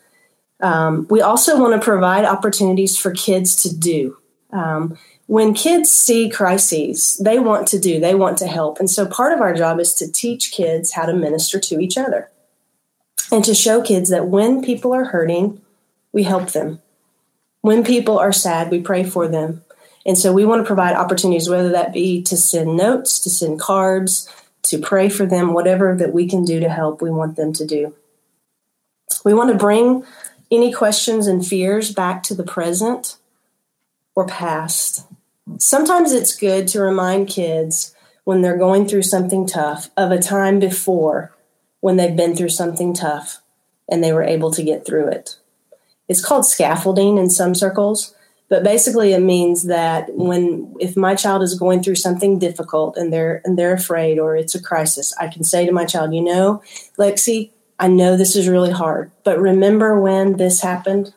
Um, 0.60 1.06
we 1.10 1.20
also 1.20 1.60
want 1.60 1.74
to 1.74 1.84
provide 1.84 2.24
opportunities 2.24 2.96
for 2.96 3.12
kids 3.12 3.56
to 3.62 3.74
do. 3.74 4.16
Um, 4.52 4.98
when 5.26 5.54
kids 5.54 5.90
see 5.90 6.28
crises, 6.28 7.16
they 7.22 7.38
want 7.38 7.68
to 7.68 7.78
do, 7.78 8.00
they 8.00 8.14
want 8.14 8.36
to 8.38 8.46
help. 8.46 8.80
And 8.80 8.90
so 8.90 9.06
part 9.06 9.32
of 9.32 9.40
our 9.40 9.54
job 9.54 9.78
is 9.78 9.94
to 9.94 10.10
teach 10.10 10.50
kids 10.50 10.92
how 10.92 11.06
to 11.06 11.12
minister 11.12 11.60
to 11.60 11.78
each 11.78 11.96
other 11.96 12.30
and 13.30 13.44
to 13.44 13.54
show 13.54 13.80
kids 13.80 14.10
that 14.10 14.26
when 14.26 14.62
people 14.62 14.92
are 14.92 15.04
hurting, 15.04 15.60
we 16.12 16.24
help 16.24 16.50
them. 16.50 16.80
When 17.60 17.84
people 17.84 18.18
are 18.18 18.32
sad, 18.32 18.70
we 18.70 18.80
pray 18.80 19.04
for 19.04 19.28
them. 19.28 19.62
And 20.06 20.16
so 20.16 20.32
we 20.32 20.44
want 20.44 20.62
to 20.62 20.66
provide 20.66 20.94
opportunities, 20.94 21.48
whether 21.48 21.70
that 21.70 21.92
be 21.92 22.22
to 22.22 22.36
send 22.36 22.76
notes, 22.76 23.18
to 23.20 23.30
send 23.30 23.60
cards, 23.60 24.28
to 24.62 24.78
pray 24.78 25.08
for 25.08 25.26
them, 25.26 25.52
whatever 25.52 25.94
that 25.96 26.12
we 26.12 26.28
can 26.28 26.44
do 26.44 26.60
to 26.60 26.68
help, 26.68 27.02
we 27.02 27.10
want 27.10 27.36
them 27.36 27.52
to 27.54 27.66
do. 27.66 27.94
We 29.24 29.34
want 29.34 29.50
to 29.50 29.58
bring 29.58 30.04
any 30.50 30.72
questions 30.72 31.26
and 31.26 31.46
fears 31.46 31.92
back 31.92 32.22
to 32.24 32.34
the 32.34 32.44
present 32.44 33.16
or 34.14 34.26
past. 34.26 35.06
Sometimes 35.58 36.12
it's 36.12 36.36
good 36.36 36.68
to 36.68 36.80
remind 36.80 37.28
kids 37.28 37.94
when 38.24 38.42
they're 38.42 38.56
going 38.56 38.86
through 38.86 39.02
something 39.02 39.46
tough 39.46 39.90
of 39.96 40.10
a 40.10 40.20
time 40.20 40.58
before 40.58 41.34
when 41.80 41.96
they've 41.96 42.16
been 42.16 42.36
through 42.36 42.50
something 42.50 42.94
tough 42.94 43.40
and 43.88 44.02
they 44.02 44.12
were 44.12 44.22
able 44.22 44.50
to 44.52 44.62
get 44.62 44.86
through 44.86 45.08
it. 45.08 45.36
It's 46.08 46.24
called 46.24 46.46
scaffolding 46.46 47.18
in 47.18 47.30
some 47.30 47.54
circles, 47.54 48.14
but 48.50 48.64
basically 48.64 49.12
it 49.12 49.22
means 49.22 49.62
that 49.62 50.12
when 50.12 50.74
if 50.80 50.96
my 50.96 51.14
child 51.14 51.42
is 51.42 51.58
going 51.58 51.82
through 51.82 51.94
something 51.94 52.38
difficult 52.38 52.96
and 52.96 53.12
they're 53.12 53.40
and 53.44 53.56
they're 53.56 53.72
afraid 53.72 54.18
or 54.18 54.36
it's 54.36 54.56
a 54.56 54.62
crisis, 54.62 55.14
I 55.18 55.28
can 55.28 55.44
say 55.44 55.64
to 55.64 55.72
my 55.72 55.86
child, 55.86 56.12
you 56.12 56.20
know, 56.20 56.60
Lexi, 56.98 57.52
I 57.78 57.86
know 57.86 58.16
this 58.16 58.34
is 58.34 58.48
really 58.48 58.72
hard, 58.72 59.12
but 59.24 59.38
remember 59.38 59.98
when 59.98 60.36
this 60.36 60.60
happened 60.60 61.14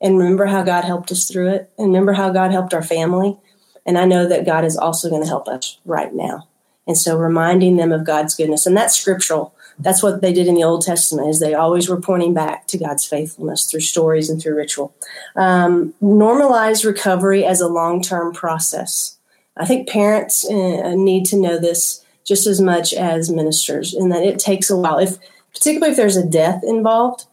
and 0.00 0.18
remember 0.18 0.46
how 0.46 0.64
God 0.64 0.84
helped 0.84 1.12
us 1.12 1.30
through 1.30 1.50
it 1.50 1.70
and 1.78 1.86
remember 1.86 2.14
how 2.14 2.30
God 2.30 2.50
helped 2.50 2.74
our 2.74 2.82
family. 2.82 3.38
And 3.86 3.96
I 3.96 4.04
know 4.04 4.26
that 4.26 4.44
God 4.44 4.64
is 4.64 4.76
also 4.76 5.08
going 5.08 5.22
to 5.22 5.28
help 5.28 5.46
us 5.46 5.78
right 5.84 6.12
now. 6.12 6.48
And 6.88 6.98
so 6.98 7.16
reminding 7.16 7.76
them 7.76 7.92
of 7.92 8.04
God's 8.04 8.34
goodness 8.34 8.66
and 8.66 8.76
that's 8.76 8.98
scriptural. 8.98 9.54
That's 9.78 10.02
what 10.02 10.20
they 10.20 10.32
did 10.32 10.46
in 10.46 10.54
the 10.54 10.64
Old 10.64 10.82
Testament 10.82 11.28
is 11.28 11.40
they 11.40 11.54
always 11.54 11.88
were 11.88 12.00
pointing 12.00 12.34
back 12.34 12.66
to 12.68 12.78
God's 12.78 13.06
faithfulness 13.06 13.64
through 13.64 13.80
stories 13.80 14.28
and 14.30 14.40
through 14.40 14.56
ritual. 14.56 14.94
Um, 15.36 15.94
normalize 16.02 16.84
recovery 16.84 17.44
as 17.44 17.60
a 17.60 17.68
long-term 17.68 18.34
process. 18.34 19.16
I 19.56 19.66
think 19.66 19.88
parents 19.88 20.44
uh, 20.48 20.94
need 20.94 21.26
to 21.26 21.40
know 21.40 21.58
this 21.58 22.04
just 22.24 22.46
as 22.46 22.60
much 22.60 22.92
as 22.94 23.30
ministers 23.30 23.94
in 23.94 24.08
that 24.10 24.22
it 24.22 24.38
takes 24.38 24.70
a 24.70 24.76
while. 24.76 24.98
If 24.98 25.18
particularly 25.52 25.90
if 25.90 25.96
there's 25.96 26.16
a 26.16 26.26
death 26.26 26.62
involved, 26.64 27.26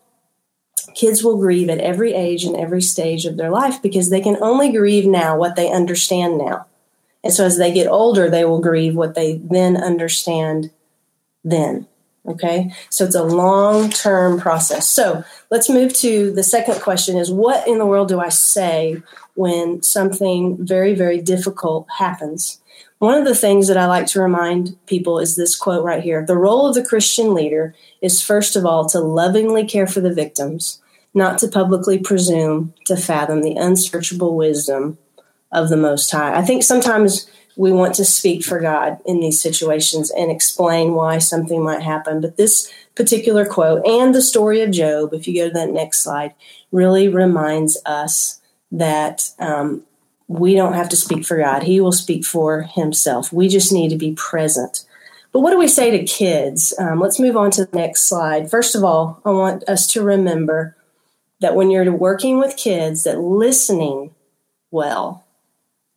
kids 0.96 1.24
will 1.24 1.38
grieve 1.38 1.70
at 1.70 1.80
every 1.80 2.14
age 2.14 2.44
and 2.44 2.56
every 2.56 2.82
stage 2.82 3.26
of 3.26 3.38
their 3.38 3.50
life 3.50 3.82
because 3.82 4.10
they 4.10 4.22
can 4.22 4.38
only 4.42 4.72
grieve 4.72 5.06
now 5.06 5.38
what 5.38 5.56
they 5.56 5.72
understand 5.72 6.38
now. 6.38 6.66
And 7.24 7.34
so 7.34 7.46
as 7.46 7.58
they 7.58 7.74
get 7.74 7.88
older, 7.88 8.30
they 8.30 8.46
will 8.46 8.62
grieve 8.62 8.96
what 8.96 9.16
they 9.16 9.38
then 9.38 9.78
understand 9.78 10.72
then. 11.44 11.88
Okay. 12.30 12.72
So 12.90 13.06
it's 13.06 13.16
a 13.16 13.24
long 13.24 13.90
term 13.90 14.40
process. 14.40 14.88
So 14.88 15.24
let's 15.50 15.70
move 15.70 15.94
to 15.96 16.32
the 16.32 16.44
second 16.44 16.80
question 16.80 17.18
is 17.18 17.32
what 17.32 17.68
in 17.68 17.80
the 17.80 17.88
world 17.88 18.08
do 18.08 18.20
I 18.20 18.30
say 18.30 19.02
when 19.34 19.82
something 19.82 20.64
very, 20.64 20.94
very 20.94 21.20
difficult 21.20 21.88
happens? 21.98 22.62
One 23.00 23.18
of 23.18 23.26
the 23.26 23.36
things 23.36 23.68
that 23.68 23.78
I 23.78 23.88
like 23.88 24.06
to 24.08 24.22
remind 24.22 24.78
people 24.86 25.20
is 25.20 25.36
this 25.36 25.56
quote 25.56 25.84
right 25.84 26.04
here 26.04 26.24
The 26.24 26.38
role 26.38 26.68
of 26.68 26.76
the 26.76 26.86
Christian 26.86 27.34
leader 27.34 27.74
is, 28.02 28.22
first 28.22 28.56
of 28.56 28.66
all, 28.66 28.88
to 28.90 29.00
lovingly 29.00 29.66
care 29.66 29.88
for 29.88 30.02
the 30.02 30.14
victims, 30.14 30.82
not 31.14 31.40
to 31.40 31.48
publicly 31.48 31.98
presume 31.98 32.74
to 32.86 32.96
fathom 32.96 33.42
the 33.42 33.56
unsearchable 33.56 34.36
wisdom 34.36 34.98
of 35.52 35.70
the 35.70 35.78
Most 35.78 36.12
High. 36.12 36.38
I 36.38 36.44
think 36.44 36.62
sometimes 36.62 37.28
we 37.60 37.74
want 37.74 37.94
to 37.94 38.06
speak 38.06 38.42
for 38.42 38.62
God 38.62 39.00
in 39.06 39.20
these 39.20 39.42
situations 39.42 40.12
and 40.12 40.32
explain 40.32 40.94
why 40.94 41.18
something 41.18 41.62
might 41.62 41.82
happen. 41.82 42.22
But 42.22 42.38
this 42.38 42.72
particular 42.96 43.46
quote 43.46 43.86
and 43.86 44.16
the 44.16 44.22
story 44.22 44.62
of 44.62 44.72
Job, 44.72 45.14
if 45.14 45.28
you 45.28 45.36
go 45.36 45.50
to 45.50 45.54
that 45.56 45.70
next 45.70 46.02
slide, 46.02 46.34
really 46.72 47.10
reminds 47.10 47.78
us 47.86 48.40
that 48.72 49.32
um, 49.40 49.84
we 50.30 50.56
don't 50.56 50.72
have 50.72 50.88
to 50.88 50.96
speak 50.96 51.26
for 51.26 51.38
God. 51.38 51.64
He 51.64 51.82
will 51.82 51.92
speak 51.92 52.24
for 52.24 52.62
himself. 52.62 53.34
We 53.34 53.50
just 53.50 53.74
need 53.74 53.90
to 53.90 53.98
be 53.98 54.14
present. 54.14 54.86
But 55.34 55.42
what 55.42 55.52
do 55.52 55.60
we 55.60 55.68
say 55.68 55.92
to 55.92 56.06
kids? 56.06 56.74
Um, 56.80 57.02
let's 57.02 57.20
move 57.20 57.36
on 57.36 57.52
to 57.52 57.66
the 57.66 57.78
next 57.78 58.08
slide. 58.08 58.50
First 58.50 58.74
of 58.74 58.86
all, 58.86 59.22
I 59.26 59.32
want 59.32 59.68
us 59.68 59.86
to 59.88 60.02
remember 60.02 60.78
that 61.42 61.58
when 61.58 61.72
you're 61.72 61.92
working 61.92 62.40
with 62.40 62.56
kids, 62.56 63.04
that 63.04 63.20
listening 63.20 64.16
well 64.72 65.26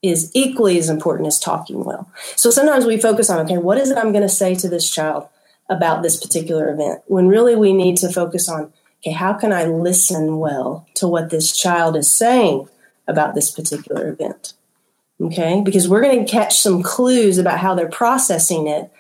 is 0.03 0.31
equally 0.35 0.79
as 0.79 0.89
important 0.89 1.29
as 1.29 1.39
talking 1.39 1.85
well. 1.85 2.11
So 2.37 2.51
sometimes 2.51 2.85
we 2.85 2.99
focus 2.99 3.31
on, 3.31 3.39
okay, 3.45 3.59
what 3.59 3.79
is 3.79 3.91
it 3.91 3.99
I'm 3.99 4.13
going 4.13 4.23
to 4.23 4.29
say 4.29 4.55
to 4.57 4.69
this 4.69 4.91
child 4.91 5.29
about 5.69 6.03
this 6.03 6.21
particular 6.21 6.73
event? 6.73 7.03
When 7.07 7.29
really 7.29 7.55
we 7.55 7.73
need 7.73 7.97
to 7.99 8.13
focus 8.13 8.49
on, 8.49 8.73
okay, 9.01 9.13
how 9.13 9.33
can 9.35 9.53
I 9.53 9.65
listen 9.65 10.39
well 10.39 10.87
to 10.95 11.07
what 11.07 11.31
this 11.31 11.57
child 11.57 11.97
is 11.97 12.11
saying 12.11 12.69
about 13.07 13.35
this 13.35 13.51
particular 13.51 14.09
event? 14.09 14.55
Okay, 15.21 15.63
because 15.65 15.89
we're 15.89 16.03
going 16.03 16.25
to 16.25 16.31
catch 16.31 16.59
some 16.59 16.83
clues 16.83 17.39
about 17.39 17.61
how 17.61 17.77
they're 17.77 17.89
processing 17.89 18.67
it 18.67 18.91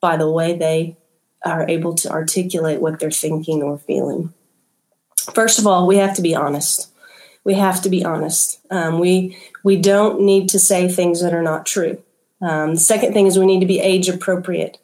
by 0.00 0.16
the 0.16 0.30
way 0.30 0.56
they 0.56 0.96
are 1.44 1.68
able 1.68 1.94
to 1.94 2.10
articulate 2.10 2.80
what 2.80 2.98
they're 2.98 3.10
thinking 3.10 3.62
or 3.62 3.76
feeling. 3.76 4.32
First 5.34 5.58
of 5.58 5.66
all, 5.66 5.86
we 5.86 5.96
have 5.96 6.14
to 6.16 6.22
be 6.22 6.34
honest. 6.34 6.90
We 7.48 7.54
have 7.54 7.80
to 7.80 7.88
be 7.88 8.04
honest. 8.04 8.60
Um, 8.70 8.98
we 8.98 9.38
we 9.64 9.80
don't 9.80 10.20
need 10.20 10.50
to 10.50 10.58
say 10.58 10.86
things 10.86 11.22
that 11.22 11.32
are 11.32 11.42
not 11.42 11.64
true. 11.64 11.96
Um, 12.42 12.74
the 12.74 12.80
second 12.80 13.14
thing 13.14 13.26
is 13.26 13.38
we 13.38 13.46
need 13.46 13.60
to 13.60 13.66
be 13.66 13.80
age 13.80 14.10
appropriate. 14.10 14.76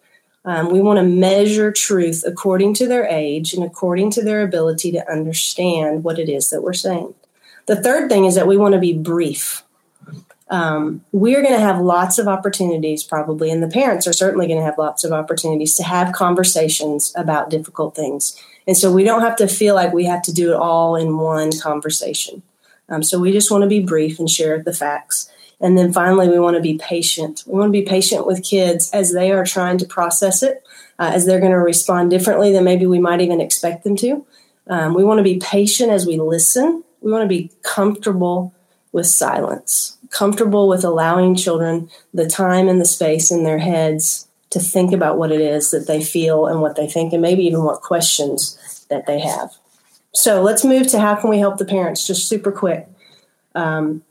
Um, 0.47 0.73
we 0.73 0.81
want 0.81 0.99
to 0.99 1.05
measure 1.05 1.71
truth 1.71 2.25
according 2.27 2.73
to 2.77 2.89
their 2.89 3.05
age 3.07 3.53
and 3.53 3.63
according 3.63 4.13
to 4.13 4.25
their 4.25 4.43
ability 4.43 4.93
to 4.93 5.13
understand 5.13 6.05
what 6.05 6.19
it 6.19 6.31
is 6.31 6.49
that 6.49 6.63
we're 6.63 6.73
saying. 6.73 7.13
The 7.67 7.83
third 7.83 8.09
thing 8.09 8.25
is 8.25 8.35
that 8.35 8.47
we 8.47 8.57
want 8.57 8.73
to 8.73 8.81
be 8.81 8.95
brief. 8.95 9.63
Um, 10.49 11.05
we're 11.13 11.43
going 11.43 11.53
to 11.53 11.61
have 11.61 11.81
lots 11.81 12.19
of 12.19 12.29
opportunities, 12.29 13.05
probably, 13.05 13.51
and 13.51 13.63
the 13.63 13.69
parents 13.69 14.07
are 14.07 14.15
certainly 14.15 14.47
going 14.47 14.59
to 14.59 14.65
have 14.65 14.79
lots 14.79 15.05
of 15.05 15.13
opportunities 15.13 15.77
to 15.77 15.83
have 15.83 16.15
conversations 16.15 17.13
about 17.15 17.51
difficult 17.51 17.95
things. 17.95 18.43
And 18.67 18.75
so 18.75 18.91
we 18.91 19.05
don't 19.05 19.21
have 19.21 19.37
to 19.37 19.49
feel 19.49 19.75
like 19.75 19.93
we 19.93 20.07
have 20.07 20.23
to 20.23 20.33
do 20.33 20.53
it 20.53 20.57
all 20.57 20.97
in 20.97 21.19
one 21.19 21.51
conversation. 21.59 22.43
Um, 22.89 23.03
so 23.03 23.19
we 23.19 23.33
just 23.33 23.51
want 23.51 23.63
to 23.63 23.69
be 23.69 23.81
brief 23.81 24.19
and 24.19 24.29
share 24.29 24.63
the 24.63 24.73
facts. 24.73 25.31
And 25.61 25.79
then 25.79 25.93
finally, 25.93 26.29
we 26.29 26.39
want 26.39 26.57
to 26.57 26.63
be 26.63 26.79
patient. 26.79 27.45
We 27.47 27.59
want 27.59 27.73
to 27.73 27.81
be 27.81 27.87
patient 27.87 28.27
with 28.27 28.45
kids 28.45 28.91
as 28.93 29.13
they 29.13 29.31
are 29.31 29.45
trying 29.45 29.79
to 29.79 29.87
process 29.87 30.43
it, 30.43 30.63
uh, 30.99 31.11
as 31.15 31.25
they're 31.25 31.41
going 31.41 31.53
to 31.53 31.59
respond 31.59 32.11
differently 32.11 32.53
than 32.53 32.65
maybe 32.65 32.87
we 32.87 32.99
might 32.99 33.21
even 33.21 33.41
expect 33.41 33.85
them 33.85 33.97
to. 33.97 34.27
Um, 34.67 34.95
we 34.95 35.05
want 35.05 35.19
to 35.19 35.25
be 35.25 35.39
patient 35.39 35.91
as 35.91 36.07
we 36.07 36.19
listen. 36.19 36.83
We 37.01 37.13
want 37.13 37.23
to 37.23 37.29
be 37.29 37.51
comfortable 37.63 38.55
with 38.93 39.07
silence, 39.07 39.99
comfortable 40.11 40.69
with 40.69 40.85
allowing 40.85 41.35
children 41.35 41.91
the 42.13 42.29
time 42.29 42.69
and 42.69 42.81
the 42.81 42.85
space 42.87 43.31
in 43.31 43.45
their 43.45 43.59
heads 43.59 44.29
to 44.51 44.61
think 44.61 44.93
about 44.93 45.19
what 45.19 45.33
it 45.33 45.41
is 45.41 45.71
that 45.73 45.87
they 45.87 46.03
feel 46.03 46.47
and 46.47 46.61
what 46.61 46.77
they 46.77 46.87
think, 46.87 47.13
and 47.13 47.21
maybe 47.21 47.45
even 47.45 47.65
what 47.65 47.83
questions 47.83 48.87
that 48.89 49.07
they 49.07 49.19
have. 49.19 49.51
So 50.15 50.43
let's 50.43 50.65
move 50.65 50.87
to 50.89 51.01
how 51.01 51.17
can 51.17 51.29
we 51.29 51.39
help 51.39 51.59
the 51.59 51.65
parents, 51.65 52.07
just 52.07 52.29
super 52.29 52.53
quick. 52.53 52.89
Um, 53.55 54.03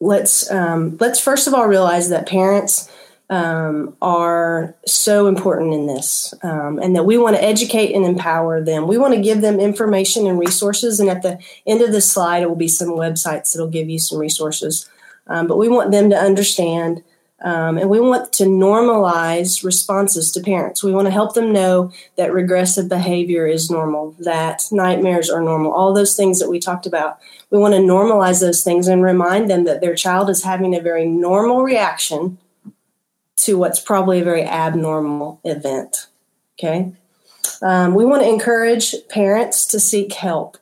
let's 0.00 0.50
um, 0.50 0.96
let's 1.00 1.20
first 1.20 1.46
of 1.46 1.54
all 1.54 1.66
realize 1.66 2.08
that 2.10 2.28
parents 2.28 2.90
um, 3.30 3.96
are 4.02 4.74
so 4.86 5.26
important 5.26 5.72
in 5.72 5.86
this, 5.86 6.34
um, 6.42 6.78
and 6.78 6.94
that 6.94 7.04
we 7.04 7.16
want 7.16 7.36
to 7.36 7.42
educate 7.42 7.94
and 7.94 8.04
empower 8.04 8.62
them. 8.62 8.86
We 8.86 8.98
want 8.98 9.14
to 9.14 9.20
give 9.20 9.40
them 9.40 9.58
information 9.58 10.26
and 10.26 10.38
resources. 10.38 11.00
And 11.00 11.08
at 11.08 11.22
the 11.22 11.38
end 11.66 11.80
of 11.80 11.90
this 11.90 12.10
slide, 12.10 12.42
it 12.42 12.48
will 12.48 12.56
be 12.56 12.68
some 12.68 12.90
websites 12.90 13.52
that'll 13.52 13.68
give 13.68 13.88
you 13.88 13.98
some 13.98 14.18
resources. 14.18 14.88
Um, 15.26 15.46
but 15.46 15.56
we 15.56 15.68
want 15.68 15.90
them 15.90 16.10
to 16.10 16.16
understand, 16.16 17.02
um, 17.44 17.76
and 17.76 17.90
we 17.90 18.00
want 18.00 18.32
to 18.32 18.44
normalize 18.44 19.62
responses 19.62 20.32
to 20.32 20.40
parents. 20.40 20.82
We 20.82 20.94
want 20.94 21.06
to 21.06 21.12
help 21.12 21.34
them 21.34 21.52
know 21.52 21.92
that 22.16 22.32
regressive 22.32 22.88
behavior 22.88 23.46
is 23.46 23.70
normal, 23.70 24.16
that 24.18 24.66
nightmares 24.72 25.28
are 25.28 25.42
normal, 25.42 25.70
all 25.70 25.92
those 25.92 26.16
things 26.16 26.40
that 26.40 26.48
we 26.48 26.58
talked 26.58 26.86
about. 26.86 27.18
We 27.50 27.58
want 27.58 27.74
to 27.74 27.80
normalize 27.80 28.40
those 28.40 28.64
things 28.64 28.88
and 28.88 29.02
remind 29.02 29.50
them 29.50 29.64
that 29.64 29.82
their 29.82 29.94
child 29.94 30.30
is 30.30 30.42
having 30.42 30.74
a 30.74 30.80
very 30.80 31.06
normal 31.06 31.62
reaction 31.62 32.38
to 33.36 33.58
what's 33.58 33.78
probably 33.78 34.20
a 34.20 34.24
very 34.24 34.44
abnormal 34.44 35.38
event. 35.44 36.06
Okay. 36.58 36.92
Um, 37.60 37.94
we 37.94 38.06
want 38.06 38.22
to 38.22 38.28
encourage 38.28 38.94
parents 39.10 39.66
to 39.66 39.78
seek 39.78 40.14
help. 40.14 40.56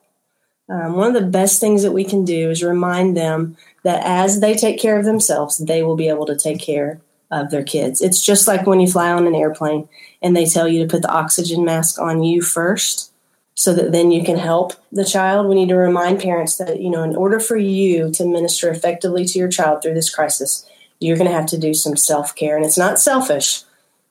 Um, 0.69 0.97
one 0.97 1.15
of 1.15 1.23
the 1.23 1.29
best 1.29 1.61
things 1.61 1.85
that 1.85 1.93
we 1.93 2.03
can 2.03 2.25
do 2.25 2.51
is 2.51 2.65
remind 2.65 3.17
them 3.17 3.57
that 3.83 4.03
as 4.05 4.41
they 4.41 4.55
take 4.55 4.81
care 4.81 4.99
of 4.99 5.05
themselves, 5.05 5.59
they 5.59 5.83
will 5.83 5.97
be 5.97 6.09
able 6.09 6.27
to 6.27 6.37
take 6.37 6.61
care 6.61 7.01
of 7.31 7.51
their 7.51 7.65
kids. 7.65 8.01
It's 8.01 8.23
just 8.23 8.47
like 8.47 8.67
when 8.67 8.81
you 8.81 8.87
fly 8.87 9.11
on 9.11 9.27
an 9.27 9.35
airplane 9.35 9.89
and 10.21 10.37
they 10.37 10.45
tell 10.45 10.69
you 10.69 10.83
to 10.83 10.91
put 10.91 11.03
the 11.03 11.11
oxygen 11.11 11.65
mask 11.65 11.99
on 11.99 12.23
you 12.23 12.43
first 12.43 13.13
so 13.55 13.73
that 13.75 13.93
then 13.93 14.11
you 14.11 14.23
can 14.25 14.37
help 14.37 14.73
the 14.93 15.05
child. 15.05 15.47
We 15.49 15.55
need 15.55 15.69
to 15.71 15.77
remind 15.77 16.21
parents 16.21 16.57
that, 16.57 16.81
you 16.81 16.91
know, 16.91 17.03
in 17.03 17.17
order 17.17 17.41
for 17.41 17.57
you 17.57 18.11
to 18.13 18.27
minister 18.27 18.71
effectively 18.71 19.25
to 19.25 19.39
your 19.39 19.49
child 19.49 19.83
through 19.83 19.95
this 19.95 20.15
crisis, 20.15 20.69
you're 21.01 21.17
going 21.17 21.29
to 21.29 21.37
have 21.37 21.47
to 21.47 21.59
do 21.59 21.75
some 21.75 21.97
self 21.97 22.35
care. 22.35 22.57
And 22.57 22.65
it's 22.65 22.79
not 22.79 23.01
selfish, 23.01 23.63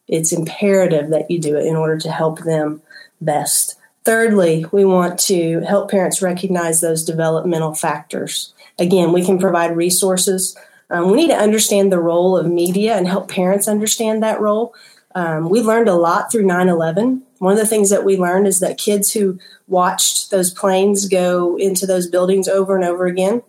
it's 0.08 0.34
imperative 0.34 1.10
that 1.12 1.30
you 1.32 1.40
do 1.40 1.56
it 1.56 1.66
in 1.66 1.76
order 1.76 1.98
to 2.00 2.12
help 2.12 2.40
them 2.40 2.82
best. 3.20 3.76
Thirdly, 4.04 4.66
we 4.72 4.84
want 4.84 5.20
to 5.22 5.60
help 5.62 5.92
parents 5.92 6.22
recognize 6.22 6.82
those 6.82 7.04
developmental 7.04 7.76
factors. 7.76 8.54
Again, 8.82 9.14
we 9.14 9.24
can 9.24 9.38
provide 9.38 9.78
resources. 9.78 10.58
Um, 10.90 11.12
we 11.12 11.18
need 11.18 11.28
to 11.28 11.38
understand 11.38 11.92
the 11.92 12.00
role 12.00 12.36
of 12.36 12.48
media 12.48 12.98
and 12.98 13.08
help 13.08 13.30
parents 13.30 13.68
understand 13.68 14.24
that 14.24 14.42
role. 14.42 14.74
Um, 15.14 15.50
we 15.50 15.62
learned 15.62 15.88
a 15.88 15.94
lot 15.94 16.32
through 16.32 16.46
9 16.46 16.68
11. 16.68 17.22
One 17.38 17.54
of 17.54 17.60
the 17.60 17.68
things 17.68 17.92
that 17.92 18.04
we 18.04 18.18
learned 18.18 18.48
is 18.48 18.60
that 18.60 18.80
kids 18.80 19.14
who 19.14 19.38
watched 19.68 20.32
those 20.32 20.52
planes 20.52 21.08
go 21.08 21.58
into 21.58 21.86
those 21.86 22.08
buildings 22.08 22.48
over 22.48 22.76
and 22.76 22.84
over 22.84 23.06
again, 23.06 23.44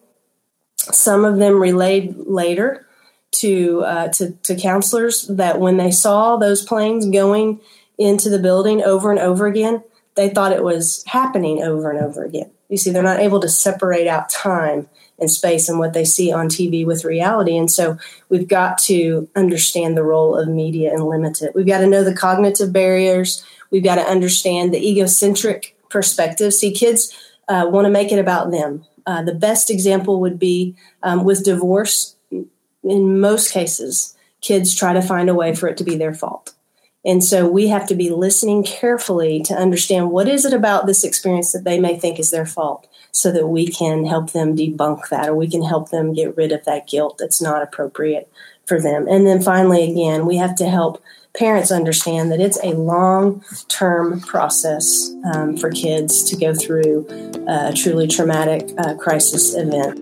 some 0.76 1.24
of 1.24 1.38
them 1.38 1.62
relayed 1.62 2.14
later 2.18 2.86
to, 3.36 3.84
uh, 3.84 4.08
to, 4.08 4.32
to 4.32 4.54
counselors 4.54 5.26
that 5.28 5.58
when 5.58 5.78
they 5.78 5.90
saw 5.90 6.36
those 6.36 6.62
planes 6.62 7.06
going 7.06 7.58
into 7.96 8.28
the 8.28 8.38
building 8.38 8.82
over 8.82 9.10
and 9.10 9.20
over 9.20 9.46
again, 9.46 9.82
they 10.14 10.28
thought 10.28 10.52
it 10.52 10.62
was 10.62 11.02
happening 11.06 11.62
over 11.62 11.90
and 11.90 12.04
over 12.04 12.22
again. 12.22 12.50
You 12.68 12.76
see, 12.76 12.90
they're 12.90 13.02
not 13.02 13.20
able 13.20 13.40
to 13.40 13.48
separate 13.48 14.06
out 14.06 14.28
time 14.28 14.90
and 15.22 15.30
space 15.30 15.70
and 15.70 15.78
what 15.78 15.94
they 15.94 16.04
see 16.04 16.30
on 16.30 16.48
TV 16.48 16.84
with 16.84 17.06
reality. 17.06 17.56
And 17.56 17.70
so 17.70 17.96
we've 18.28 18.46
got 18.46 18.76
to 18.78 19.26
understand 19.34 19.96
the 19.96 20.04
role 20.04 20.36
of 20.36 20.48
media 20.48 20.92
and 20.92 21.06
limit 21.06 21.40
it. 21.40 21.54
We've 21.54 21.66
got 21.66 21.78
to 21.78 21.86
know 21.86 22.04
the 22.04 22.14
cognitive 22.14 22.74
barriers. 22.74 23.42
We've 23.70 23.82
got 23.82 23.94
to 23.94 24.02
understand 24.02 24.74
the 24.74 24.86
egocentric 24.86 25.74
perspective. 25.88 26.52
See, 26.52 26.72
kids 26.72 27.16
uh, 27.48 27.66
want 27.70 27.86
to 27.86 27.90
make 27.90 28.12
it 28.12 28.18
about 28.18 28.50
them. 28.50 28.84
Uh, 29.06 29.22
the 29.22 29.34
best 29.34 29.70
example 29.70 30.20
would 30.20 30.38
be 30.38 30.76
um, 31.02 31.24
with 31.24 31.44
divorce 31.44 32.16
in 32.84 33.20
most 33.20 33.52
cases, 33.52 34.16
kids 34.40 34.74
try 34.74 34.92
to 34.92 35.02
find 35.02 35.28
a 35.30 35.34
way 35.34 35.54
for 35.54 35.68
it 35.68 35.76
to 35.78 35.84
be 35.84 35.96
their 35.96 36.14
fault. 36.14 36.54
And 37.04 37.22
so 37.24 37.48
we 37.48 37.68
have 37.68 37.86
to 37.88 37.94
be 37.94 38.10
listening 38.10 38.62
carefully 38.62 39.42
to 39.44 39.54
understand 39.54 40.10
what 40.10 40.28
is 40.28 40.44
it 40.44 40.52
about 40.52 40.86
this 40.86 41.02
experience 41.02 41.52
that 41.52 41.64
they 41.64 41.80
may 41.80 41.98
think 41.98 42.18
is 42.18 42.30
their 42.30 42.46
fault 42.46 42.86
so 43.10 43.32
that 43.32 43.48
we 43.48 43.66
can 43.66 44.06
help 44.06 44.30
them 44.30 44.56
debunk 44.56 45.08
that 45.08 45.28
or 45.28 45.34
we 45.34 45.48
can 45.48 45.64
help 45.64 45.90
them 45.90 46.12
get 46.12 46.36
rid 46.36 46.52
of 46.52 46.64
that 46.64 46.86
guilt 46.86 47.18
that's 47.18 47.42
not 47.42 47.62
appropriate 47.62 48.30
for 48.66 48.80
them. 48.80 49.08
And 49.08 49.26
then 49.26 49.42
finally, 49.42 49.90
again, 49.90 50.26
we 50.26 50.36
have 50.36 50.54
to 50.56 50.68
help 50.68 51.02
parents 51.34 51.72
understand 51.72 52.30
that 52.30 52.40
it's 52.40 52.62
a 52.62 52.74
long 52.74 53.44
term 53.68 54.20
process 54.20 55.12
um, 55.34 55.56
for 55.56 55.70
kids 55.70 56.22
to 56.24 56.36
go 56.36 56.54
through 56.54 57.06
a 57.48 57.72
truly 57.74 58.06
traumatic 58.06 58.70
uh, 58.78 58.94
crisis 58.94 59.54
event. 59.56 59.98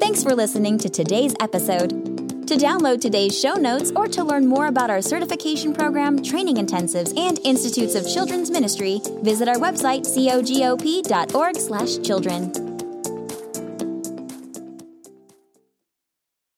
Thanks 0.00 0.22
for 0.22 0.34
listening 0.34 0.78
to 0.78 0.88
today's 0.88 1.34
episode. 1.40 2.17
To 2.48 2.56
download 2.56 3.00
today's 3.02 3.38
show 3.38 3.56
notes 3.56 3.92
or 3.94 4.08
to 4.08 4.24
learn 4.24 4.46
more 4.46 4.68
about 4.68 4.88
our 4.88 5.02
certification 5.02 5.74
program, 5.74 6.22
training 6.22 6.56
intensives, 6.56 7.14
and 7.14 7.38
Institutes 7.44 7.94
of 7.94 8.08
Children's 8.08 8.50
Ministry, 8.50 9.02
visit 9.20 9.48
our 9.48 9.56
website 9.56 10.06
cogop.org/children. 10.06 12.77